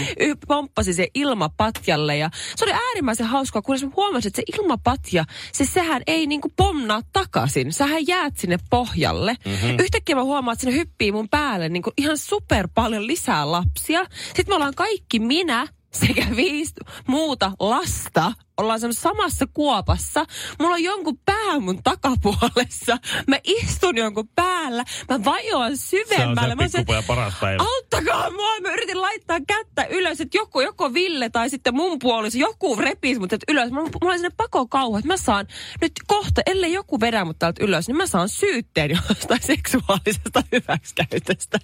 Pomppasin 0.48 0.94
se 0.94 1.08
ilmapatjalle 1.14 2.16
ja 2.16 2.30
se 2.56 2.64
oli 2.64 2.72
äärimmäisen 2.72 3.26
hauskaa, 3.26 3.62
kunnes 3.62 3.84
mä 3.84 3.90
huomasin, 3.96 4.28
että 4.28 4.42
se 4.46 4.58
ilmapatja, 4.58 5.24
se 5.52 5.64
sehän 5.64 6.02
ei 6.06 6.26
niinku 6.26 6.52
pomnaa 6.56 7.00
takaisin. 7.12 7.72
Sähän 7.72 8.06
jäät 8.06 8.36
sinne 8.36 8.58
pohjalle. 8.70 9.36
Mm-hmm. 9.44 9.76
Yhtäkkiä 9.84 10.16
mä 10.16 10.24
huomaan, 10.24 10.52
että 10.52 10.60
sinne 10.64 10.78
hyppii 10.78 11.12
mun 11.12 11.28
päälle 11.28 11.68
niinku 11.68 11.92
ihan 11.96 12.18
super 12.18 12.68
paljon 12.74 13.06
lisää 13.06 13.52
lapsia. 13.52 14.04
Sitten 14.26 14.48
me 14.48 14.54
ollaan 14.54 14.74
kaikki 14.74 15.18
minä, 15.18 15.66
sekä 15.94 16.26
viisi 16.36 16.74
muuta 17.06 17.52
lasta 17.60 18.32
ollaan 18.56 18.80
semmoisessa 18.80 19.08
samassa 19.08 19.46
kuopassa. 19.54 20.26
Mulla 20.60 20.74
on 20.74 20.82
jonkun 20.82 21.18
pää 21.24 21.60
mun 21.60 21.82
takapuolessa. 21.82 22.96
Mä 23.26 23.36
istun 23.44 23.96
jonkun 23.96 24.28
päällä. 24.34 24.84
Mä 25.10 25.24
vajoan 25.24 25.76
Se 25.76 25.96
on 25.96 26.06
syvemmälle. 26.06 26.50
se 26.50 26.54
Mä 26.56 26.62
oon 26.62 26.70
se, 26.70 26.78
pikkupojan 26.78 27.04
paras 27.04 27.34
päivä. 27.40 27.62
auttakaa 27.62 28.30
mua. 28.30 28.60
Mä 28.60 28.72
yritin 28.72 29.00
laittaa 29.00 29.38
kättä 29.46 29.84
ylös, 29.84 30.20
että 30.20 30.38
joku, 30.38 30.60
joko 30.60 30.94
Ville 30.94 31.30
tai 31.30 31.50
sitten 31.50 31.74
mun 31.74 31.98
puoliso, 31.98 32.38
joku 32.38 32.76
repisi 32.76 33.20
mut 33.20 33.30
ylös. 33.48 33.70
Mä, 33.70 33.80
mulla 33.80 33.90
oli 34.02 34.18
sinne 34.18 34.30
pakokauhu, 34.36 34.96
että 34.96 35.08
mä 35.08 35.16
saan 35.16 35.46
nyt 35.80 35.92
kohta, 36.06 36.42
ellei 36.46 36.72
joku 36.72 37.00
vedä 37.00 37.24
mut 37.24 37.38
täältä 37.38 37.64
ylös, 37.64 37.88
niin 37.88 37.96
mä 37.96 38.06
saan 38.06 38.28
syytteen 38.28 38.90
jostain 39.08 39.42
seksuaalisesta 39.42 40.42
hyväksikäytöstä. 40.52 41.58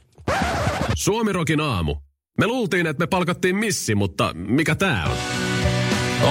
Suomirokin 0.96 1.60
aamu. 1.60 1.96
Me 2.38 2.46
luultiin, 2.46 2.86
että 2.86 3.02
me 3.02 3.06
palkattiin 3.06 3.56
missi, 3.56 3.94
mutta 3.94 4.32
mikä 4.34 4.74
tää 4.74 5.04
on? 5.06 5.16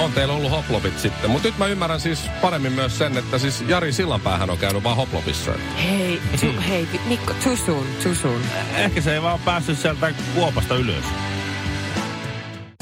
On 0.02 0.12
teillä 0.12 0.34
ollut 0.34 0.50
hoplopit 0.50 0.98
sitten. 0.98 1.30
Mutta 1.30 1.48
nyt 1.48 1.58
mä 1.58 1.66
ymmärrän 1.66 2.00
siis 2.00 2.30
paremmin 2.40 2.72
myös 2.72 2.98
sen, 2.98 3.16
että 3.16 3.38
siis 3.38 3.64
Jari 3.68 3.92
Sillanpäähän 3.92 4.50
on 4.50 4.58
käynyt 4.58 4.84
vaan 4.84 4.96
hoplopissa. 4.96 5.52
Hei, 5.82 6.20
tu, 6.40 6.46
hei, 6.68 6.88
Mikko, 7.08 7.34
too 7.44 7.56
soon, 7.56 7.86
too 8.02 8.14
soon. 8.14 8.42
Ehkä 8.76 9.00
se 9.00 9.14
ei 9.14 9.22
vaan 9.22 9.40
päässyt 9.40 9.78
sieltä 9.78 10.14
kuopasta 10.34 10.74
ylös. 10.74 11.04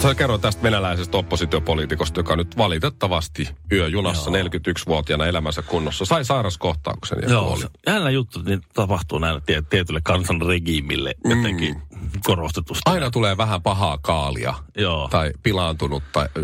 Sä 0.03 0.15
kerroit 0.15 0.43
tästä 0.43 0.63
venäläisestä 0.63 1.17
oppositiopoliitikosta, 1.17 2.21
joka 2.21 2.37
nyt 2.37 2.57
valitettavasti 2.57 3.49
yöjunassa 3.73 4.31
41-vuotiaana 4.31 5.27
elämänsä 5.27 5.63
kunnossa 5.63 6.05
sai 6.05 6.25
sairaskohtauksen 6.25 7.19
ja 7.23 7.29
Joo, 7.29 7.45
kuoli. 7.47 7.61
se- 7.61 7.69
jännä 7.87 8.11
juttu 8.11 8.43
niin 8.43 8.61
tapahtuu 8.75 9.19
näille 9.19 9.41
tie- 9.47 9.63
tietylle 9.63 10.01
kansanregiimille 10.05 11.15
jotenkin 11.25 11.83
korostetusti. 12.25 12.83
Aina 12.87 13.11
tulee 13.11 13.37
vähän 13.37 13.63
pahaa 13.63 13.99
kaalia. 13.99 14.55
Joo. 14.77 15.09
Tai 15.09 15.33
pilaantunut 15.43 16.03
tai 16.13 16.29
ö, 16.39 16.43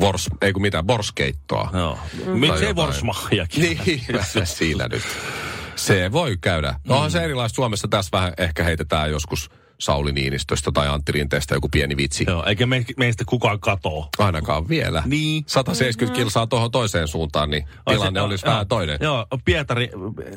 vors, 0.00 0.28
ei 0.42 0.52
kun 0.52 0.62
mitään, 0.62 0.86
borskeittoa. 0.86 1.70
Joo. 1.72 1.98
Miksei 2.26 2.68
jotain. 2.68 2.76
Vorsmahiakin? 2.76 3.62
Niin, 3.62 4.00
siinä 4.44 4.88
nyt. 4.88 5.02
Se 5.76 6.12
voi 6.12 6.36
käydä. 6.40 6.74
No 6.88 6.94
onhan 6.94 7.10
se 7.10 7.24
erilaista 7.24 7.56
Suomessa. 7.56 7.88
Tässä 7.88 8.10
vähän 8.12 8.32
ehkä 8.38 8.64
heitetään 8.64 9.10
joskus 9.10 9.50
Sauli 9.80 10.12
Niinistöstä 10.12 10.70
tai 10.74 10.88
Antti 10.88 11.12
Rinteestä 11.12 11.54
joku 11.54 11.68
pieni 11.68 11.96
vitsi. 11.96 12.24
Joo, 12.28 12.44
eikä 12.44 12.66
me, 12.66 12.84
meistä 12.96 13.24
kukaan 13.26 13.60
katoo. 13.60 14.08
Ainakaan 14.18 14.68
vielä. 14.68 15.02
Niin. 15.06 15.44
170 15.46 16.18
kilsaa 16.20 16.46
tuohon 16.46 16.70
toiseen 16.70 17.08
suuntaan, 17.08 17.50
niin 17.50 17.64
tilanne 17.88 18.20
olisi 18.20 18.46
vähän 18.46 18.68
toinen. 18.68 18.98
Joo, 19.00 19.26
Pietari, 19.44 19.90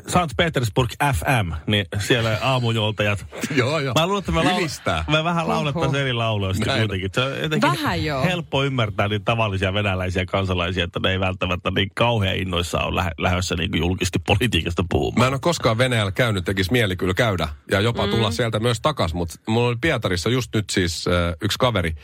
St. 0.07 0.37
Petersburg 0.37 0.91
FM, 1.15 1.51
niin 1.67 1.85
siellä 1.99 2.37
aamujuoltajat. 2.41 3.25
joo. 3.55 3.79
joo. 3.79 3.93
Mä 3.99 4.05
luulen, 4.07 4.19
että 4.19 4.31
me, 4.31 4.57
Ylistää. 4.59 5.05
me 5.11 5.23
vähän 5.23 5.47
laulettaisiin 5.47 6.01
eri 6.01 6.13
lauloja 6.13 6.53
sitten 6.53 6.67
Näin. 6.67 6.81
kuitenkin. 6.81 7.09
Se 7.13 7.21
on 7.21 7.31
jotenkin 7.31 7.71
Vähän 7.71 8.03
joo. 8.05 8.23
helppo 8.23 8.63
ymmärtää 8.63 9.07
niin 9.07 9.23
tavallisia 9.23 9.73
venäläisiä 9.73 10.25
kansalaisia, 10.25 10.83
että 10.83 10.99
ne 10.99 11.11
ei 11.11 11.19
välttämättä 11.19 11.71
niin 11.71 11.91
kauhean 11.95 12.35
innoissaan 12.35 12.87
ole 12.87 12.95
lähe, 12.95 13.11
lähdössä 13.17 13.55
niin 13.55 13.77
julkisesti 13.77 14.19
politiikasta 14.27 14.83
puhumaan. 14.89 15.19
Mä 15.19 15.27
en 15.27 15.33
ole 15.33 15.39
koskaan 15.39 15.77
Venäjällä 15.77 16.11
käynyt, 16.11 16.45
tekisi 16.45 16.71
mieli 16.71 16.95
kyllä 16.95 17.13
käydä 17.13 17.47
ja 17.71 17.81
jopa 17.81 18.07
tulla 18.07 18.31
sieltä 18.31 18.59
myös 18.59 18.81
takas, 18.81 19.13
mutta 19.13 19.32
mulla 19.47 19.67
oli 19.67 19.77
Pietarissa 19.81 20.29
just 20.29 20.55
nyt 20.55 20.69
siis 20.69 21.07
äh, 21.07 21.13
yksi 21.41 21.57
kaveri 21.59 21.95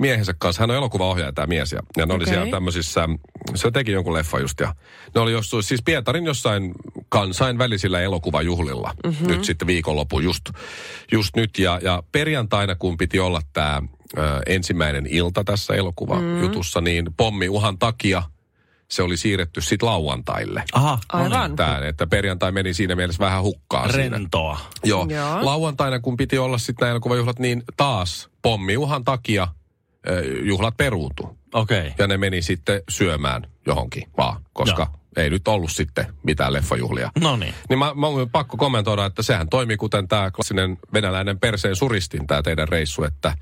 miehensä 0.00 0.34
kanssa. 0.38 0.62
Hän 0.62 0.70
on 0.70 0.76
elokuvaohjaaja 0.76 1.32
tämä 1.32 1.46
mies 1.46 1.72
ja, 1.72 1.80
ja 1.96 2.06
ne 2.06 2.14
oli 2.14 2.22
Okei. 2.22 2.34
siellä 2.34 2.50
tämmöisissä, 2.50 3.08
se 3.54 3.70
teki 3.70 3.92
jonkun 3.92 4.14
leffa 4.14 4.38
just 4.38 4.60
ja 4.60 4.74
ne 5.14 5.20
oli 5.20 5.32
jossain, 5.32 5.62
siis 5.62 5.82
Pietarin 5.82 6.24
jossain 6.24 6.72
kansainvälisillä 7.08 8.00
elokuvajuhlilla 8.00 8.94
mm-hmm. 9.04 9.26
nyt 9.26 9.44
sitten 9.44 9.66
viikonloppu 9.66 10.20
just, 10.20 10.44
just 11.12 11.36
nyt 11.36 11.58
ja, 11.58 11.80
ja 11.82 12.02
perjantaina 12.12 12.74
kun 12.74 12.96
piti 12.96 13.20
olla 13.20 13.40
tämä 13.52 13.82
ensimmäinen 14.46 15.06
ilta 15.06 15.44
tässä 15.44 15.74
elokuvajutussa, 15.74 16.80
mm-hmm. 16.80 16.84
niin 16.84 17.06
pommiuhan 17.16 17.78
takia 17.78 18.22
se 18.94 19.02
oli 19.02 19.16
siirretty 19.16 19.60
sitten 19.60 19.88
lauantaille. 19.88 20.64
Aha, 20.72 20.98
Aivan. 21.12 21.56
Tää, 21.56 21.88
että 21.88 22.06
perjantai 22.06 22.52
meni 22.52 22.74
siinä 22.74 22.96
mielessä 22.96 23.24
vähän 23.24 23.42
hukkaan 23.42 23.92
siinä. 23.92 24.16
rentoa. 24.16 24.60
Joo. 24.84 25.06
Joo. 25.08 25.44
Lauantaina, 25.44 26.00
kun 26.00 26.16
piti 26.16 26.38
olla 26.38 26.58
sitten 26.58 26.76
nämä 26.80 26.90
elokuvajuhlat, 26.90 27.38
niin 27.38 27.62
taas 27.76 28.28
pommiuhan 28.42 29.04
takia 29.04 29.48
juhlat 30.42 30.76
peruuntu. 30.76 31.38
Okei. 31.54 31.78
Okay. 31.80 31.92
Ja 31.98 32.06
ne 32.06 32.16
meni 32.16 32.42
sitten 32.42 32.82
syömään 32.88 33.46
johonkin 33.66 34.08
vaan, 34.16 34.42
koska 34.52 34.86
ei 35.16 35.30
nyt 35.30 35.48
ollut 35.48 35.70
sitten 35.72 36.06
mitään 36.22 36.52
leffajuhlia. 36.52 37.10
No 37.20 37.36
niin. 37.36 37.54
Niin 37.68 37.78
mä, 37.78 37.94
mä 37.94 38.06
oon 38.06 38.30
pakko 38.30 38.56
kommentoida, 38.56 39.04
että 39.04 39.22
sehän 39.22 39.48
toimii 39.48 39.76
kuten 39.76 40.08
tämä 40.08 40.30
klassinen 40.30 40.78
venäläinen 40.92 41.40
perseen 41.40 41.76
suristin, 41.76 42.26
tämä 42.26 42.42
teidän 42.42 42.68
reissu, 42.68 43.04
että 43.04 43.36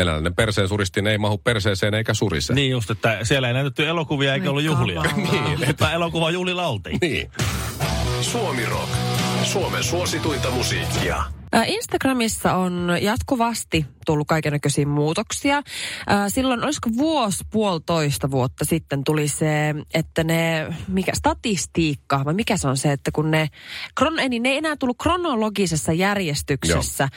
venäläinen 0.00 0.34
perseen 0.34 0.68
suristin 0.68 1.06
ei 1.06 1.18
mahu 1.18 1.38
perseeseen 1.38 1.94
eikä 1.94 2.14
surise. 2.14 2.54
Niin 2.54 2.70
just, 2.70 2.90
että 2.90 3.18
siellä 3.22 3.48
ei 3.48 3.54
näytetty 3.54 3.88
elokuvia 3.88 4.34
eikä 4.34 4.50
ollut 4.50 4.62
juhlia. 4.62 5.02
niin, 5.32 5.66
mutta 5.66 5.92
elokuvajuhlilla 5.92 6.66
oltiin. 6.66 6.98
niin. 7.00 7.30
Suomi 8.20 8.66
Rock. 8.66 8.88
Suomen 9.42 9.84
suosituinta 9.84 10.50
musiikkia. 10.50 11.24
Instagramissa 11.66 12.54
on 12.54 12.90
jatkuvasti 13.00 13.86
tullut 14.06 14.28
kaikenlaisia 14.28 14.86
muutoksia. 14.86 15.62
Silloin, 16.28 16.64
olisiko 16.64 16.90
vuosi, 16.96 17.44
puolitoista 17.50 18.30
vuotta 18.30 18.64
sitten 18.64 19.04
tuli 19.04 19.28
se, 19.28 19.74
että 19.94 20.24
ne, 20.24 20.66
mikä 20.88 21.12
statistiikka, 21.14 22.24
vai 22.24 22.34
mikä 22.34 22.56
se 22.56 22.68
on 22.68 22.76
se, 22.76 22.92
että 22.92 23.10
kun 23.12 23.30
ne, 23.30 23.48
kron, 23.94 24.18
ei, 24.18 24.28
niin 24.28 24.42
ne 24.42 24.48
ei 24.48 24.56
enää 24.56 24.76
tullut 24.76 24.96
kronologisessa 25.02 25.92
järjestyksessä 25.92 27.04
ä, 27.04 27.08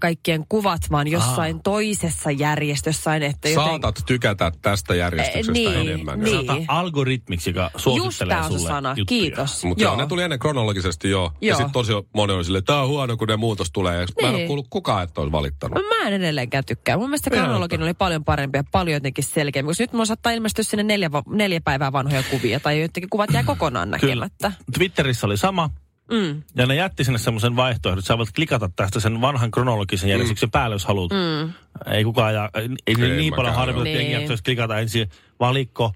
kaikkien 0.00 0.44
kuvat, 0.48 0.80
vaan 0.90 1.08
jossain 1.08 1.62
toisessa 1.62 2.30
järjestössä. 2.30 3.16
Että 3.16 3.48
joten- 3.48 3.64
Saatat 3.64 4.02
tykätä 4.06 4.52
tästä 4.62 4.94
järjestyksestä 4.94 5.52
Eh, 5.60 5.74
niin, 5.76 5.88
enemmän. 5.88 6.20
niin. 6.20 6.30
Sanotaan 6.34 6.64
algoritmiksi, 6.68 7.50
joka 7.50 7.70
Just 7.74 7.82
suosittelee 7.84 8.34
tämä 8.34 8.46
on 8.46 8.52
se 8.52 8.58
sulle 8.58 8.68
sana. 8.70 8.88
juttuja. 8.88 9.04
Kiitos. 9.20 9.64
Mutta 9.64 9.84
Joo. 9.84 9.96
ne 9.96 10.06
tuli 10.06 10.22
ennen 10.22 10.38
kronologisesti 10.38 11.10
jo. 11.10 11.32
Ja 11.40 11.48
Joo. 11.48 11.56
sitten 11.56 11.72
tosi 11.72 11.92
moni 12.14 12.32
oli 12.32 12.44
silleen, 12.44 12.58
että 12.58 12.72
tämä 12.72 12.82
on 12.82 12.88
huono, 12.88 13.16
kun 13.16 13.28
ne 13.28 13.36
muutos 13.36 13.71
tulee. 13.72 14.00
Ja 14.00 14.06
Mä 14.22 14.28
en 14.28 14.28
ole 14.28 14.36
Niin. 14.38 14.46
kuullut 14.46 14.66
kukaan, 14.70 15.02
että 15.04 15.20
olisi 15.20 15.32
valittanut. 15.32 15.78
Mä 16.00 16.08
en 16.08 16.14
edelleenkään 16.14 16.64
tykkää. 16.64 16.96
Mun 16.96 17.08
mielestä 17.08 17.30
kronologinen 17.30 17.84
oli 17.84 17.94
paljon 17.94 18.24
parempi 18.24 18.58
ja 18.58 18.64
paljon 18.72 18.94
jotenkin 18.94 19.24
selkeämpi, 19.24 19.66
koska 19.66 19.82
nyt 19.82 19.92
mun 19.92 20.06
saattaa 20.06 20.32
ilmestyä 20.32 20.62
sinne 20.64 20.82
neljä, 20.82 21.10
neljä 21.28 21.60
päivää 21.64 21.92
vanhoja 21.92 22.22
kuvia 22.30 22.60
tai 22.60 22.80
jotenkin 22.82 23.10
kuvat 23.10 23.30
jää 23.32 23.42
kokonaan 23.44 23.90
näkemättä. 23.90 24.52
Twitterissä 24.74 25.26
oli 25.26 25.36
sama. 25.36 25.70
Mm. 26.12 26.42
Ja 26.56 26.66
ne 26.66 26.74
jätti 26.74 27.04
sinne 27.04 27.18
semmoisen 27.18 27.56
vaihtoehdon, 27.56 27.98
että 27.98 28.06
sä 28.06 28.18
voit 28.18 28.32
klikata 28.34 28.70
tästä 28.76 29.00
sen 29.00 29.20
vanhan 29.20 29.50
kronologisen 29.50 30.10
järjestyksen 30.10 30.50
päälle, 30.50 30.74
jos 30.74 30.84
haluat. 30.84 31.10
Mm. 31.10 31.52
Ei 31.94 32.04
kukaan, 32.04 32.34
ja, 32.34 32.50
ei, 32.54 32.68
ei 32.86 32.94
Ei 33.04 33.16
niin 33.16 33.34
paljon 33.34 33.54
harvita, 33.54 33.88
että 33.88 33.98
Niin. 33.98 34.38
klikata 34.44 34.78
ensin 34.78 35.08
valikko, 35.40 35.92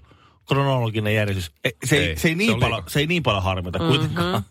kronologinen 0.47 1.15
järjestys. 1.15 1.51
Ei, 1.63 1.71
se, 1.85 1.95
ei, 1.95 2.01
Ei, 2.01 2.17
se, 2.17 2.27
ei 2.27 2.33
se 2.33 2.35
niin 2.35 2.59
paljon, 2.59 2.77
liikaa. 2.77 2.89
se 2.89 2.99
ei 2.99 3.07
niin 3.07 3.23
paljon 3.23 3.43
harmita 3.43 3.79
Mm-hmm. 3.79 3.97
kuitenkaan. 3.97 4.43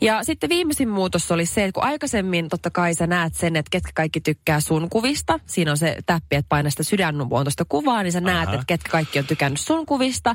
Ja 0.00 0.24
sitten 0.24 0.48
viimeisin 0.50 0.88
muutos 0.88 1.30
oli 1.32 1.46
se, 1.46 1.64
että 1.64 1.72
kun 1.80 1.88
aikaisemmin 1.88 2.48
totta 2.48 2.70
kai 2.70 2.94
sä 2.94 3.06
näet 3.06 3.34
sen, 3.34 3.56
että 3.56 3.70
ketkä 3.70 3.90
kaikki 3.94 4.20
tykkää 4.20 4.60
sun 4.60 4.90
kuvista. 4.90 5.40
Siinä 5.46 5.70
on 5.70 5.76
se 5.78 5.96
täppi, 6.06 6.36
että 6.36 6.48
paina 6.48 6.70
sitä 6.70 6.82
sydänmuotoista 6.82 7.64
kuvaa, 7.68 8.02
niin 8.02 8.12
sä 8.12 8.20
näet, 8.20 8.48
Aha. 8.48 8.54
että 8.54 8.64
ketkä 8.66 8.90
kaikki 8.90 9.18
on 9.18 9.26
tykännyt 9.26 9.60
sun 9.60 9.86
kuvista. 9.86 10.34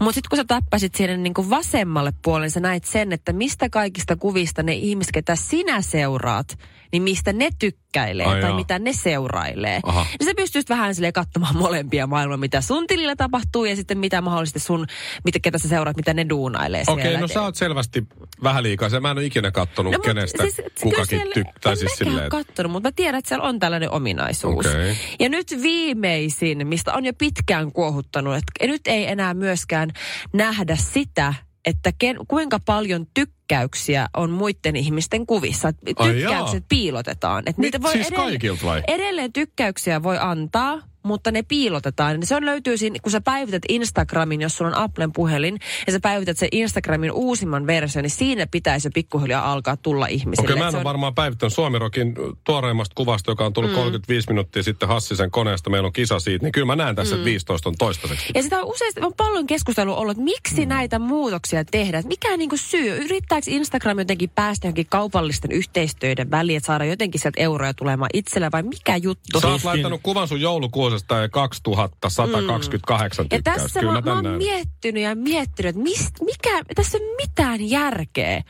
Mutta 0.00 0.14
sitten 0.14 0.28
kun 0.30 0.36
sä 0.38 0.44
täppäsit 0.44 0.94
sinne 0.94 1.16
niin 1.16 1.34
kuin 1.34 1.50
vasemmalle 1.50 2.12
puolelle, 2.22 2.44
niin 2.46 2.52
sä 2.52 2.60
näit 2.60 2.84
sen, 2.84 3.12
että 3.12 3.32
mistä 3.32 3.68
kaikista 3.70 4.16
kuvista 4.16 4.62
ne 4.62 4.72
ihmiset, 4.72 5.12
ketä 5.12 5.36
sinä 5.36 5.82
seuraat, 5.82 6.58
niin 6.92 7.02
mistä 7.02 7.32
ne 7.32 7.48
tykkäilee 7.58 8.26
Ai 8.26 8.40
tai 8.40 8.50
jaa. 8.50 8.56
mitä 8.58 8.78
ne 8.78 8.92
seurailee. 8.92 9.80
Aha. 9.82 10.06
Niin 10.20 10.28
sä 10.28 10.32
pystyt 10.36 10.68
vähän 10.68 10.94
silleen 10.94 11.12
katsomaan 11.12 11.56
molempia 11.56 12.06
maailmaa, 12.06 12.36
mitä 12.36 12.60
sun 12.60 12.86
tilillä 12.86 13.16
tapahtuu 13.16 13.64
ja 13.64 13.76
sitten 13.76 13.98
mitä 13.98 14.20
mahdollisesti 14.20 14.60
sun, 14.60 14.86
mitä, 15.24 15.38
ketä 15.42 15.58
sä 15.58 15.68
seuraat, 15.68 15.96
mitä 15.96 16.14
ne 16.14 16.26
duunailee 16.28 16.84
Okei, 16.86 17.02
siellä. 17.02 17.20
no 17.20 17.28
sä 17.28 17.42
oot 17.42 17.54
selvästi 17.56 18.06
vähän 18.42 18.62
liikaa. 18.62 18.88
Se 18.88 19.00
mä 19.00 19.10
en 19.10 19.18
ole 19.18 19.24
ikinä 19.26 19.50
kattonut, 19.50 19.92
no, 19.92 19.98
kenestä 19.98 20.42
siis, 20.42 20.62
kukakin 20.82 21.06
siellä- 21.18 21.34
tykkää. 21.34 21.74
Siis 21.74 21.92
silleen, 21.96 22.18
että- 22.26 22.30
kattonut, 22.30 22.72
mutta 22.72 22.88
mä 22.88 22.92
tiedän, 22.96 23.18
että 23.18 23.28
siellä 23.28 23.48
on 23.48 23.58
tällainen 23.58 23.90
ominaisuus. 23.90 24.66
Okei. 24.66 24.96
Ja 25.20 25.28
nyt 25.28 25.46
viimeisin, 25.62 26.66
mistä 26.66 26.94
on 26.94 27.04
jo 27.04 27.12
pitkään 27.18 27.72
kuohuttanut, 27.72 28.34
että 28.36 28.66
nyt 28.66 28.86
ei 28.86 29.06
enää 29.10 29.34
myöskään 29.34 29.90
nähdä 30.32 30.76
sitä, 30.76 31.34
että 31.64 31.92
ken, 31.98 32.16
kuinka 32.28 32.58
paljon 32.66 33.06
tykkäyksiä 33.42 34.08
on 34.16 34.30
muiden 34.30 34.76
ihmisten 34.76 35.26
kuvissa. 35.26 35.72
Tykkäykset 35.72 36.64
piilotetaan. 36.68 37.42
Et 37.46 37.58
Mit, 37.58 37.74
siis 37.92 38.10
kaikilta 38.10 38.66
vai? 38.66 38.82
Edelleen 38.88 39.32
tykkäyksiä 39.32 40.02
voi 40.02 40.18
antaa, 40.20 40.82
mutta 41.02 41.30
ne 41.30 41.42
piilotetaan. 41.42 42.26
Se 42.26 42.36
on 42.36 42.46
löytyy 42.46 42.76
siinä, 42.76 42.96
kun 43.02 43.12
sä 43.12 43.20
päivität 43.20 43.62
Instagramin, 43.68 44.40
jos 44.40 44.56
sulla 44.56 44.70
on 44.70 44.76
Applen 44.76 45.12
puhelin, 45.12 45.58
ja 45.86 45.92
sä 45.92 46.00
päivität 46.00 46.38
sen 46.38 46.48
Instagramin 46.52 47.12
uusimman 47.12 47.66
version, 47.66 48.02
niin 48.02 48.10
siinä 48.10 48.46
pitäisi 48.50 48.86
jo 48.88 48.90
pikkuhiljaa 48.94 49.52
alkaa 49.52 49.76
tulla 49.76 50.06
ihmisille. 50.06 50.46
Okei, 50.46 50.56
mä 50.62 50.68
Et 50.68 50.74
en 50.74 50.78
on- 50.78 50.84
varmaan 50.84 51.14
päivittänyt 51.14 51.52
Suomirokin 51.52 52.14
tuoreimmasta 52.44 52.94
kuvasta, 52.96 53.30
joka 53.30 53.46
on 53.46 53.52
tullut 53.52 53.70
mm. 53.70 53.76
35 53.76 54.28
minuuttia 54.28 54.62
sitten 54.62 54.88
Hassisen 54.88 55.30
koneesta. 55.30 55.70
Meillä 55.70 55.86
on 55.86 55.92
kisa 55.92 56.18
siitä, 56.18 56.46
niin 56.46 56.52
kyllä 56.52 56.66
mä 56.66 56.76
näen 56.76 56.96
tässä, 56.96 57.14
että 57.14 57.24
15 57.24 57.68
on 57.68 57.74
toistaiseksi. 57.78 58.32
Ja 58.34 58.42
sitä 58.42 58.58
on 58.58 58.64
useasti 58.64 59.00
on 59.00 59.14
paljon 59.16 59.46
keskustelua 59.46 59.96
ollut, 59.96 60.10
että 60.10 60.24
miksi 60.24 60.62
mm. 60.66 60.68
näitä 60.68 60.98
muutoksia 60.98 61.64
tehdään. 61.64 62.04
Mikä 62.06 62.32
on 62.32 62.38
niin 62.38 62.50
syy? 62.54 63.08
Yrittääkö 63.32 63.56
Instagram 63.56 63.98
jotenkin 63.98 64.30
päästä 64.30 64.66
johonkin 64.66 64.86
kaupallisten 64.86 65.52
yhteistyöiden 65.52 66.30
väliin, 66.30 66.56
että 66.56 66.66
saada 66.66 66.84
jotenkin 66.84 67.20
sieltä 67.20 67.40
euroja 67.40 67.74
tulemaan 67.74 68.10
itselle 68.14 68.48
vai 68.52 68.62
mikä 68.62 68.96
juttu? 68.96 69.40
Sä 69.40 69.48
oot 69.48 69.64
laittanut 69.64 70.00
kuvan 70.02 70.28
sun 70.28 70.40
joulukuusesta 70.40 71.14
ja 71.14 71.28
2128 71.28 73.24
Mm. 73.24 73.28
Ja 73.32 73.42
tässä 73.42 73.80
Kyllä 73.80 73.92
mä, 73.92 74.00
mä 74.00 74.12
oon 74.12 74.38
miettinyt 74.38 75.02
ja 75.02 75.14
miettinyt, 75.14 75.70
että 75.70 75.82
mist, 75.82 76.14
mikä, 76.24 76.62
tässä 76.74 76.98
ei 76.98 77.04
ole 77.04 77.16
mitään 77.16 77.70
järkeä, 77.70 78.42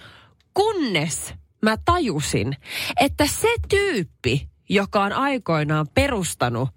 kunnes 0.54 1.34
mä 1.62 1.76
tajusin, 1.84 2.56
että 3.00 3.26
se 3.26 3.48
tyyppi, 3.68 4.48
joka 4.68 5.02
on 5.02 5.12
aikoinaan 5.12 5.86
perustanut 5.94 6.68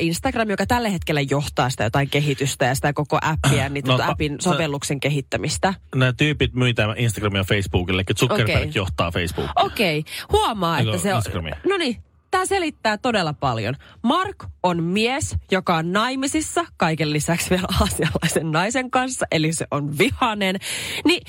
Instagram, 0.00 0.50
joka 0.50 0.66
tällä 0.66 0.88
hetkellä 0.88 1.20
johtaa 1.20 1.70
sitä 1.70 1.84
jotain 1.84 2.10
kehitystä 2.10 2.64
ja 2.64 2.74
sitä 2.74 2.92
koko 2.92 3.18
appia, 3.22 3.68
niin 3.68 3.84
No, 3.84 3.86
tuota 3.88 4.04
ta- 4.04 4.10
appin 4.10 4.32
se- 4.40 4.44
sovelluksen 4.50 5.00
kehittämistä. 5.00 5.74
Nämä 5.94 6.12
tyypit 6.12 6.54
myy 6.54 6.74
tämän 6.74 6.98
Instagramia 6.98 7.44
Facebookille, 7.44 8.00
että 8.00 8.14
Zuckerberg 8.14 8.58
Okei. 8.58 8.70
johtaa 8.74 9.10
Facebookia. 9.10 9.52
Okei, 9.56 10.04
huomaa, 10.32 10.78
Eikö 10.78 10.90
että 10.90 11.02
se 11.02 11.14
on... 11.14 11.22
No 11.68 11.76
niin, 11.76 11.96
tämä 12.34 12.46
selittää 12.46 12.98
todella 12.98 13.32
paljon. 13.32 13.74
Mark 14.02 14.44
on 14.62 14.82
mies, 14.82 15.36
joka 15.50 15.76
on 15.76 15.92
naimisissa, 15.92 16.64
kaiken 16.76 17.12
lisäksi 17.12 17.50
vielä 17.50 17.66
aasialaisen 17.80 18.50
naisen 18.50 18.90
kanssa, 18.90 19.26
eli 19.32 19.52
se 19.52 19.66
on 19.70 19.98
vihanen. 19.98 20.56
Niin 21.04 21.22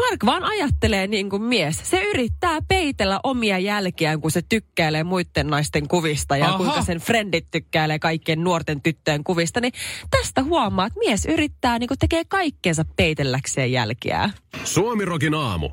Mark 0.00 0.26
vaan 0.26 0.44
ajattelee 0.44 1.06
niin 1.06 1.30
kuin 1.30 1.42
mies. 1.42 1.80
Se 1.90 2.02
yrittää 2.02 2.58
peitellä 2.68 3.20
omia 3.22 3.58
jälkiään, 3.58 4.20
kun 4.20 4.30
se 4.30 4.42
tykkäilee 4.48 5.04
muiden 5.04 5.46
naisten 5.46 5.88
kuvista 5.88 6.36
ja 6.36 6.48
Aha. 6.48 6.56
kuinka 6.56 6.82
sen 6.82 6.98
frendit 6.98 7.50
tykkäilee 7.50 7.98
kaikkien 7.98 8.44
nuorten 8.44 8.82
tyttöjen 8.82 9.24
kuvista. 9.24 9.60
Niin 9.60 9.72
tästä 10.10 10.42
huomaa, 10.42 10.86
että 10.86 10.98
mies 10.98 11.26
yrittää 11.26 11.78
niin 11.78 11.88
kuin 11.88 11.98
tekee 11.98 12.22
kaikkeensa 12.24 12.84
peitelläkseen 12.96 13.72
jälkiään. 13.72 14.32
Suomirokin 14.64 15.34
aamu. 15.34 15.70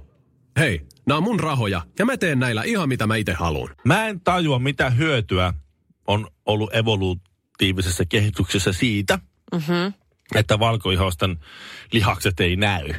Hei, 0.59 0.81
nämä 1.09 1.17
on 1.17 1.23
mun 1.23 1.39
rahoja 1.39 1.81
ja 1.99 2.05
mä 2.05 2.17
teen 2.17 2.39
näillä 2.39 2.63
ihan 2.63 2.89
mitä 2.89 3.07
mä 3.07 3.15
itse 3.15 3.33
haluan. 3.33 3.75
Mä 3.83 4.07
en 4.07 4.21
tajua, 4.21 4.59
mitä 4.59 4.89
hyötyä 4.89 5.53
on 6.07 6.27
ollut 6.45 6.75
evoluutiivisessa 6.75 8.05
kehityksessä 8.05 8.73
siitä, 8.73 9.19
mm-hmm. 9.51 9.93
että 10.35 10.59
valkoihoisten 10.59 11.39
lihakset 11.91 12.39
ei 12.39 12.55
näy 12.55 12.93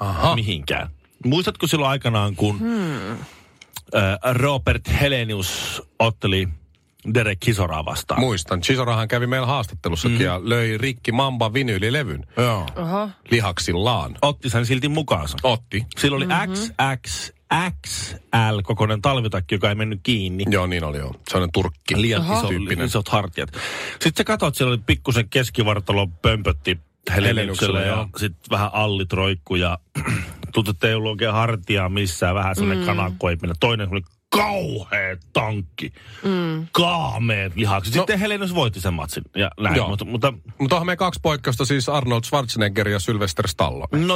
Aha. 0.00 0.34
mihinkään. 0.34 0.88
Muistatko 1.24 1.66
silloin 1.66 1.90
aikanaan, 1.90 2.36
kun 2.36 2.58
hmm. 2.58 3.24
Robert 4.32 4.82
Helenius 5.00 5.82
otteli 5.98 6.48
Derek 7.14 7.40
Kisoraa 7.40 7.84
vastaan? 7.84 8.20
Muistan, 8.20 8.60
Chisorahan 8.60 9.08
kävi 9.08 9.26
meillä 9.26 9.46
haastattelussakin 9.46 10.18
mm. 10.18 10.24
ja 10.24 10.40
löi 10.44 10.78
rikki 10.78 11.12
Mamba 11.12 11.52
vinyylilevyn 11.52 12.26
Joo. 12.36 12.66
Oho. 12.76 13.08
lihaksillaan. 13.30 14.16
Otti 14.22 14.50
sen 14.50 14.66
silti 14.66 14.88
mukaansa. 14.88 15.38
Otti. 15.42 15.86
Sillä 15.98 16.16
oli 16.16 16.26
mm-hmm. 16.26 16.54
XXXL 16.96 18.60
kokoinen 18.62 19.02
talvitakki, 19.02 19.54
joka 19.54 19.68
ei 19.68 19.74
mennyt 19.74 20.00
kiinni. 20.02 20.44
Joo, 20.50 20.66
niin 20.66 20.84
oli 20.84 20.98
joo. 20.98 21.14
Sellainen 21.28 21.52
turkki. 21.52 22.00
Liian 22.00 22.22
iso, 22.22 22.48
tyyppinen. 22.48 22.86
isot 22.86 23.08
hartiat. 23.08 23.50
Sitten 23.90 24.12
sä 24.16 24.24
katsot, 24.24 24.54
siellä 24.54 24.72
oli 24.72 24.82
pikkusen 24.86 25.28
keskivartalo 25.28 26.06
pömpötti 26.06 26.78
Heleniukselle 27.14 27.86
ja 27.86 28.08
sitten 28.16 28.50
vähän 28.50 28.70
allit 28.72 29.12
roikku 29.12 29.54
ja 29.54 29.78
tuntuu, 30.52 30.70
että 30.70 30.88
ei 30.88 30.94
ollut 30.94 31.10
oikein 31.10 31.32
hartiaa 31.32 31.88
missään. 31.88 32.34
Vähän 32.34 32.54
sellainen 32.54 32.84
mm. 32.84 32.86
kanakkoipinen. 32.86 33.56
Toinen 33.60 33.88
oli 33.92 34.02
kauhea 34.30 35.16
tankki. 35.32 35.92
Mm. 36.22 36.66
Kaameet 36.72 37.56
lihakset. 37.56 37.94
Sitten 37.94 38.18
no. 38.18 38.20
Helenius 38.20 38.54
voitti 38.54 38.80
sen 38.80 38.94
matsin 38.94 39.22
ja 39.36 39.50
näin. 39.60 39.76
Joo. 39.76 39.88
Mutta, 39.88 40.04
mutta 40.04 40.32
Mutta 40.58 40.76
onhan 40.76 40.86
me 40.86 40.96
kaksi 40.96 41.20
poikkeusta, 41.22 41.64
siis 41.64 41.88
Arnold 41.88 42.24
Schwarzenegger 42.24 42.88
ja 42.88 42.98
Sylvester 42.98 43.48
Stallone. 43.48 44.06
no 44.06 44.14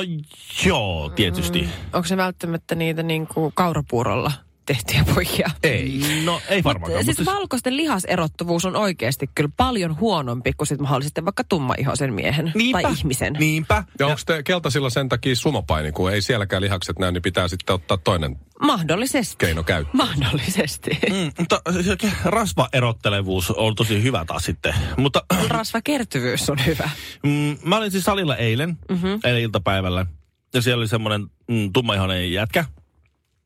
joo, 0.66 1.11
tietysti. 1.11 1.62
Mm. 1.62 1.68
Onko 1.92 2.09
se 2.09 2.16
välttämättä 2.16 2.75
niitä 2.75 3.02
niin 3.02 3.26
kuin 3.26 3.52
kaurapuurolla 3.54 4.33
tehtyjä 4.66 5.04
poikia? 5.14 5.50
Ei. 5.62 6.00
No 6.25 6.40
ei 6.49 6.64
varmaankaan. 6.64 7.04
Siis 7.04 7.18
mutta 7.18 7.33
valkoisten 7.33 7.76
lihaserottuvuus 7.76 8.64
on 8.64 8.76
oikeasti 8.76 9.30
kyllä 9.35 9.50
paljon 9.56 10.00
huonompi 10.00 10.52
kuin 10.52 10.66
sit 10.66 10.80
mahdollisesti 10.80 11.25
vaikka 11.25 11.44
tummaihoisen 11.44 12.14
miehen 12.14 12.52
niinpä, 12.54 12.83
tai 12.83 12.92
ihmisen. 12.92 13.33
Niinpä. 13.33 13.85
Ja 13.99 14.06
onko 14.06 14.21
te 14.26 14.42
keltaisilla 14.42 14.90
sen 14.90 15.09
takia 15.09 15.37
sumopaini, 15.37 15.92
kun 15.92 16.12
ei 16.12 16.23
sielläkään 16.23 16.62
lihakset 16.62 16.99
näy, 16.99 17.12
niin 17.12 17.23
pitää 17.23 17.49
sitten 17.49 17.75
ottaa 17.75 17.97
toinen 17.97 18.37
Mahdollisesti. 18.61 19.37
keino 19.38 19.62
käyttöön. 19.62 19.97
Mahdollisesti. 19.97 20.90
Mm, 21.11 21.33
mutta 21.38 21.61
se 21.83 22.11
rasvaerottelevuus 22.25 23.50
on 23.50 23.75
tosi 23.75 24.02
hyvä 24.02 24.25
taas 24.25 24.44
sitten. 24.44 24.75
Mutta 24.97 25.25
Rasvakertyvyys 25.49 26.50
on 26.50 26.59
hyvä. 26.66 26.90
mm, 27.23 27.56
mä 27.64 27.76
olin 27.76 27.90
siis 27.90 28.04
salilla 28.04 28.37
eilen, 28.37 28.78
mm-hmm. 28.90 29.21
eilen 29.25 29.42
iltapäivällä. 29.42 30.06
Ja 30.54 30.62
siellä 30.62 30.80
oli 30.80 30.88
semmoinen 30.88 31.26
mm, 31.49 31.73
tummaihoinen 31.73 32.33
jätkä, 32.33 32.64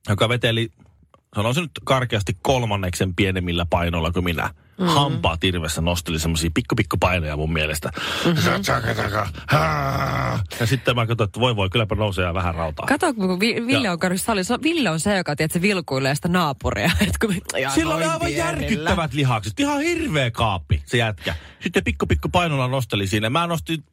joka 0.08 0.28
veteli, 0.28 0.72
sanoisin 1.35 1.62
nyt 1.62 1.70
karkeasti 1.85 2.37
kolmanneksen 2.42 3.14
pienemmillä 3.14 3.66
painoilla 3.70 4.12
kuin 4.12 4.25
minä. 4.25 4.42
Mm-hmm. 4.78 4.94
Hampaa 4.94 5.37
tirvessä 5.37 5.80
nosteli 5.80 6.18
semmoisia 6.18 6.50
pikku 6.54 6.75
pikku 6.75 6.97
painoja 6.97 7.37
mun 7.37 7.52
mielestä. 7.52 7.90
Mm-hmm. 8.25 8.52
Ja 10.61 10.66
sitten 10.66 10.94
mä 10.94 11.06
katsoin, 11.06 11.28
että 11.28 11.40
voi 11.40 11.56
voi, 11.56 11.70
kylläpä 11.70 11.94
nousee 11.94 12.25
ja 12.25 12.35
vähän 12.35 12.54
rautaa. 12.54 12.87
Kato, 12.87 13.14
kun 13.14 13.40
Vi- 13.40 13.66
Ville 13.66 13.90
on 13.90 13.99
käynyt 13.99 14.23
salissa. 14.23 14.58
Ville 14.62 14.90
on 14.90 15.00
se, 15.00 15.16
joka 15.16 15.37
tiedät, 15.37 15.62
vilkuilee 15.62 16.14
sitä 16.14 16.28
naapuria. 16.28 16.90
Kun, 17.20 17.35
Sillä 17.75 17.94
oli 17.94 18.04
aivan 18.04 18.35
järkyttävät 18.35 19.14
lihakset. 19.14 19.61
Ihan 19.61 19.80
hirveä 19.80 20.30
kaappi 20.30 20.82
se 20.87 20.97
jätkä. 20.97 21.35
Sitten 21.61 21.85
pikku 21.85 22.06
pikku 22.06 22.28
painolla 22.28 22.68
nosteli 22.68 23.06
siinä. 23.06 23.30
Mä 23.30 23.47
nostin 23.47 23.85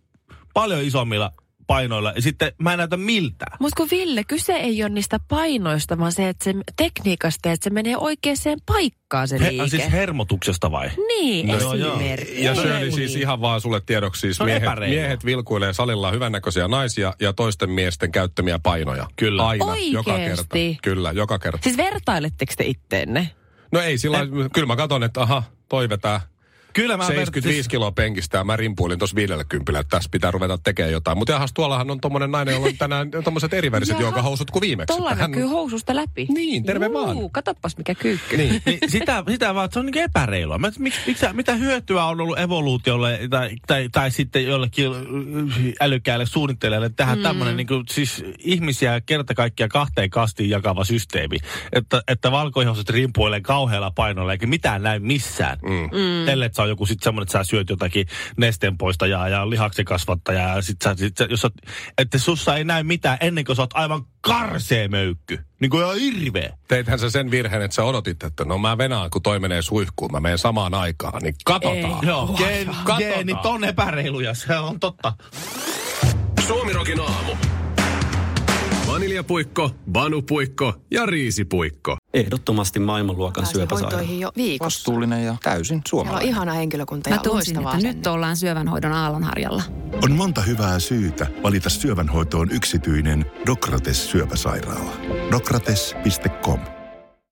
paljon 0.53 0.81
isommilla 0.81 1.31
painoilla 1.67 2.11
ja 2.15 2.21
sitten 2.21 2.51
mä 2.61 2.71
en 2.73 2.77
näytä 2.77 2.97
miltään. 2.97 3.57
Mutta 3.59 3.75
kun 3.77 3.87
Ville, 3.91 4.23
kyse 4.23 4.53
ei 4.53 4.83
ole 4.83 4.89
niistä 4.89 5.19
painoista, 5.27 5.97
vaan 5.97 6.11
se, 6.11 6.29
että 6.29 6.43
se 6.43 6.53
tekniikasta, 6.77 7.51
että 7.51 7.63
se 7.63 7.69
menee 7.69 7.97
oikeaan 7.97 8.35
paikkaan 8.65 9.27
se 9.27 9.39
He, 9.39 9.51
liike. 9.51 9.67
siis 9.67 9.91
hermotuksesta 9.91 10.71
vai? 10.71 10.89
niin, 11.07 11.47
No 11.47 11.59
joo, 11.59 11.73
joo. 11.73 11.93
esimerkiksi. 11.93 12.43
Ja 12.43 12.55
se 12.55 12.77
oli 12.77 12.91
siis 12.91 13.15
ihan 13.15 13.41
vaan 13.41 13.61
sulle 13.61 13.81
tiedoksi, 13.85 14.21
siis 14.21 14.39
No 14.39 14.45
miehet, 14.45 14.63
epäreilua. 14.63 14.99
miehet 15.01 15.25
vilkuilee 15.25 15.73
salilla 15.73 16.11
hyvännäköisiä 16.11 16.67
naisia 16.67 17.13
ja 17.21 17.33
toisten 17.33 17.69
miesten 17.69 18.11
käyttämiä 18.11 18.59
painoja. 18.63 19.07
Kyllä. 19.15 19.47
Aina, 19.47 19.65
joka 19.91 20.13
Oikeesti? 20.13 20.47
kerta. 20.49 20.79
Kyllä, 20.81 21.11
joka 21.11 21.39
kerta. 21.39 21.59
Siis 21.63 21.77
vertailetteko 21.77 22.53
te 22.57 22.63
itteenne? 22.65 23.29
No 23.71 23.79
ei 23.79 23.97
sillä 23.97 24.17
lailla- 24.17 24.49
kyllä 24.53 24.67
mä 24.67 24.75
katson, 24.75 25.03
että 25.03 25.21
aha, 25.21 25.43
toi 25.69 25.89
vetää 25.89 26.21
Kyllä 26.75 26.97
mä 26.97 27.05
75 27.07 27.57
vertis- 27.57 27.67
kiloa 27.67 27.91
penkistä 27.91 28.37
ja 28.37 28.43
mä 28.43 28.55
rimpuilin 28.55 28.99
tuossa 28.99 29.15
50, 29.15 29.79
että 29.79 29.89
tässä 29.89 30.09
pitää 30.11 30.31
ruveta 30.31 30.57
tekemään 30.57 30.91
jotain. 30.91 31.17
Mutta 31.17 31.33
jahas, 31.33 31.53
tuollahan 31.53 31.91
on 31.91 32.01
tommonen 32.01 32.31
nainen, 32.31 32.53
jolla 32.53 32.67
on 32.67 32.77
tänään 32.77 33.11
tommoset 33.23 33.53
eriväriset 33.53 33.93
Jaha. 33.93 34.01
joogahousut 34.01 34.51
kuin 34.51 34.61
viimeksi. 34.61 34.97
Tuolla 34.97 35.15
hän- 35.15 35.31
näkyy 35.31 35.43
housusta 35.43 35.95
läpi. 35.95 36.27
Niin, 36.29 36.63
terve 36.63 36.93
vaan. 36.93 37.17
Katoppas 37.31 37.77
mikä 37.77 37.95
kyykky. 37.95 38.37
Niin. 38.37 38.61
Niin, 38.65 38.79
sitä, 38.87 39.23
sitä 39.29 39.55
vaan, 39.55 39.65
että 39.65 39.73
se 39.73 39.79
on 39.79 39.85
niin 39.85 40.03
epäreilua. 40.03 40.57
Mä, 40.57 40.71
miksi, 40.79 40.99
miksi, 41.07 41.25
mitä 41.33 41.55
hyötyä 41.55 42.05
on 42.05 42.21
ollut 42.21 42.39
evoluutiolle 42.39 43.19
tai, 43.29 43.49
tai, 43.67 43.89
tai 43.91 44.11
sitten 44.11 44.45
jollekin 44.45 44.91
älykkäälle 45.81 46.25
suunnittelijalle 46.25 46.89
tähän 46.89 47.17
mm. 47.17 47.23
tämmöinen 47.23 47.57
niin 47.57 47.67
siis 47.89 48.23
ihmisiä 48.39 49.01
kerta 49.01 49.33
kaikkiaan 49.33 49.69
kahteen 49.69 50.09
kastiin 50.09 50.49
jakava 50.49 50.83
systeemi. 50.83 51.37
Että, 51.73 52.01
että 52.07 52.31
valkoihoiset 52.31 52.89
rimpuilee 52.89 53.41
kauhealla 53.41 53.91
painolla 53.91 54.31
eikä 54.31 54.47
mitään 54.47 54.83
näy 54.83 54.99
missään. 54.99 55.57
Mm. 55.63 55.71
Mm. 55.71 56.27
Ellei 56.27 56.49
sä 56.53 56.64
on 56.65 56.69
joku 56.69 56.85
sitten 56.85 57.03
semmoinen, 57.03 57.23
että 57.23 57.37
sä 57.37 57.49
syöt 57.49 57.69
jotakin 57.69 58.07
nestenpoistajaa 58.37 59.29
ja 59.29 59.49
lihaksen 59.49 59.85
kasvattajaa 59.85 60.55
ja 60.55 60.61
sit 60.61 60.77
sä, 60.83 60.95
sit 60.97 61.17
sä, 61.17 61.27
jos 61.29 61.41
sä, 61.41 61.49
että 61.97 62.17
sussa 62.17 62.55
ei 62.57 62.63
näy 62.63 62.83
mitään 62.83 63.17
ennen 63.21 63.45
kuin 63.45 63.55
sä 63.55 63.61
oot 63.61 63.73
aivan 63.73 64.05
karsee 64.21 64.87
möykky. 64.87 65.39
Niin 65.59 65.69
kuin 65.69 65.83
ihan 65.83 65.97
hirveä. 65.97 66.57
Teithän 66.67 66.99
sä 66.99 67.09
sen 67.09 67.31
virheen, 67.31 67.61
että 67.61 67.75
sä 67.75 67.83
odotit, 67.83 68.23
että 68.23 68.45
no 68.45 68.57
mä 68.57 68.77
venaan, 68.77 69.09
kun 69.09 69.21
toi 69.21 69.39
menee 69.39 69.61
suihkuun, 69.61 70.11
mä 70.11 70.19
menen 70.19 70.37
samaan 70.37 70.73
aikaan, 70.73 71.21
niin 71.21 71.35
katsotaan. 71.45 72.03
Ei. 72.03 72.09
Joo, 72.09 72.27
geen, 72.37 72.65
Katsotaan. 72.67 72.99
geenit 72.99 73.45
on 73.45 73.63
epäreiluja, 73.63 74.33
se 74.33 74.57
on 74.57 74.79
totta. 74.79 75.13
Suomirokin 76.47 76.99
aamu. 76.99 77.31
Vaniljapuikko, 78.87 79.71
banupuikko 79.91 80.73
ja 80.91 81.05
riisipuikko. 81.05 81.97
Ehdottomasti 82.15 82.79
maailmanluokan 82.79 83.41
Pääsin 83.43 83.53
syöpäsairaala. 83.59 83.97
hoitoihin 83.97 84.19
jo 84.19 84.31
viikossa. 84.37 84.65
Vastuullinen 84.79 85.25
ja 85.25 85.35
täysin 85.43 85.65
Siellä 85.65 85.77
on 85.77 85.83
suomalainen. 85.89 86.29
ihana 86.29 86.53
henkilökunta 86.53 87.09
Mä 87.09 87.15
ja 87.15 87.21
tunsin, 87.21 87.55
loistavaa 87.55 87.75
että 87.75 87.87
nyt 87.87 88.07
ollaan 88.07 88.37
syövänhoidon 88.37 88.91
aallonharjalla. 88.91 89.63
On 90.03 90.11
monta 90.11 90.41
hyvää 90.41 90.79
syytä 90.79 91.27
valita 91.43 91.69
syövänhoitoon 91.69 92.51
yksityinen 92.51 93.25
Dokrates 93.45 94.11
syöpäsairaala. 94.11 94.91
Dokrates.com 95.31 96.59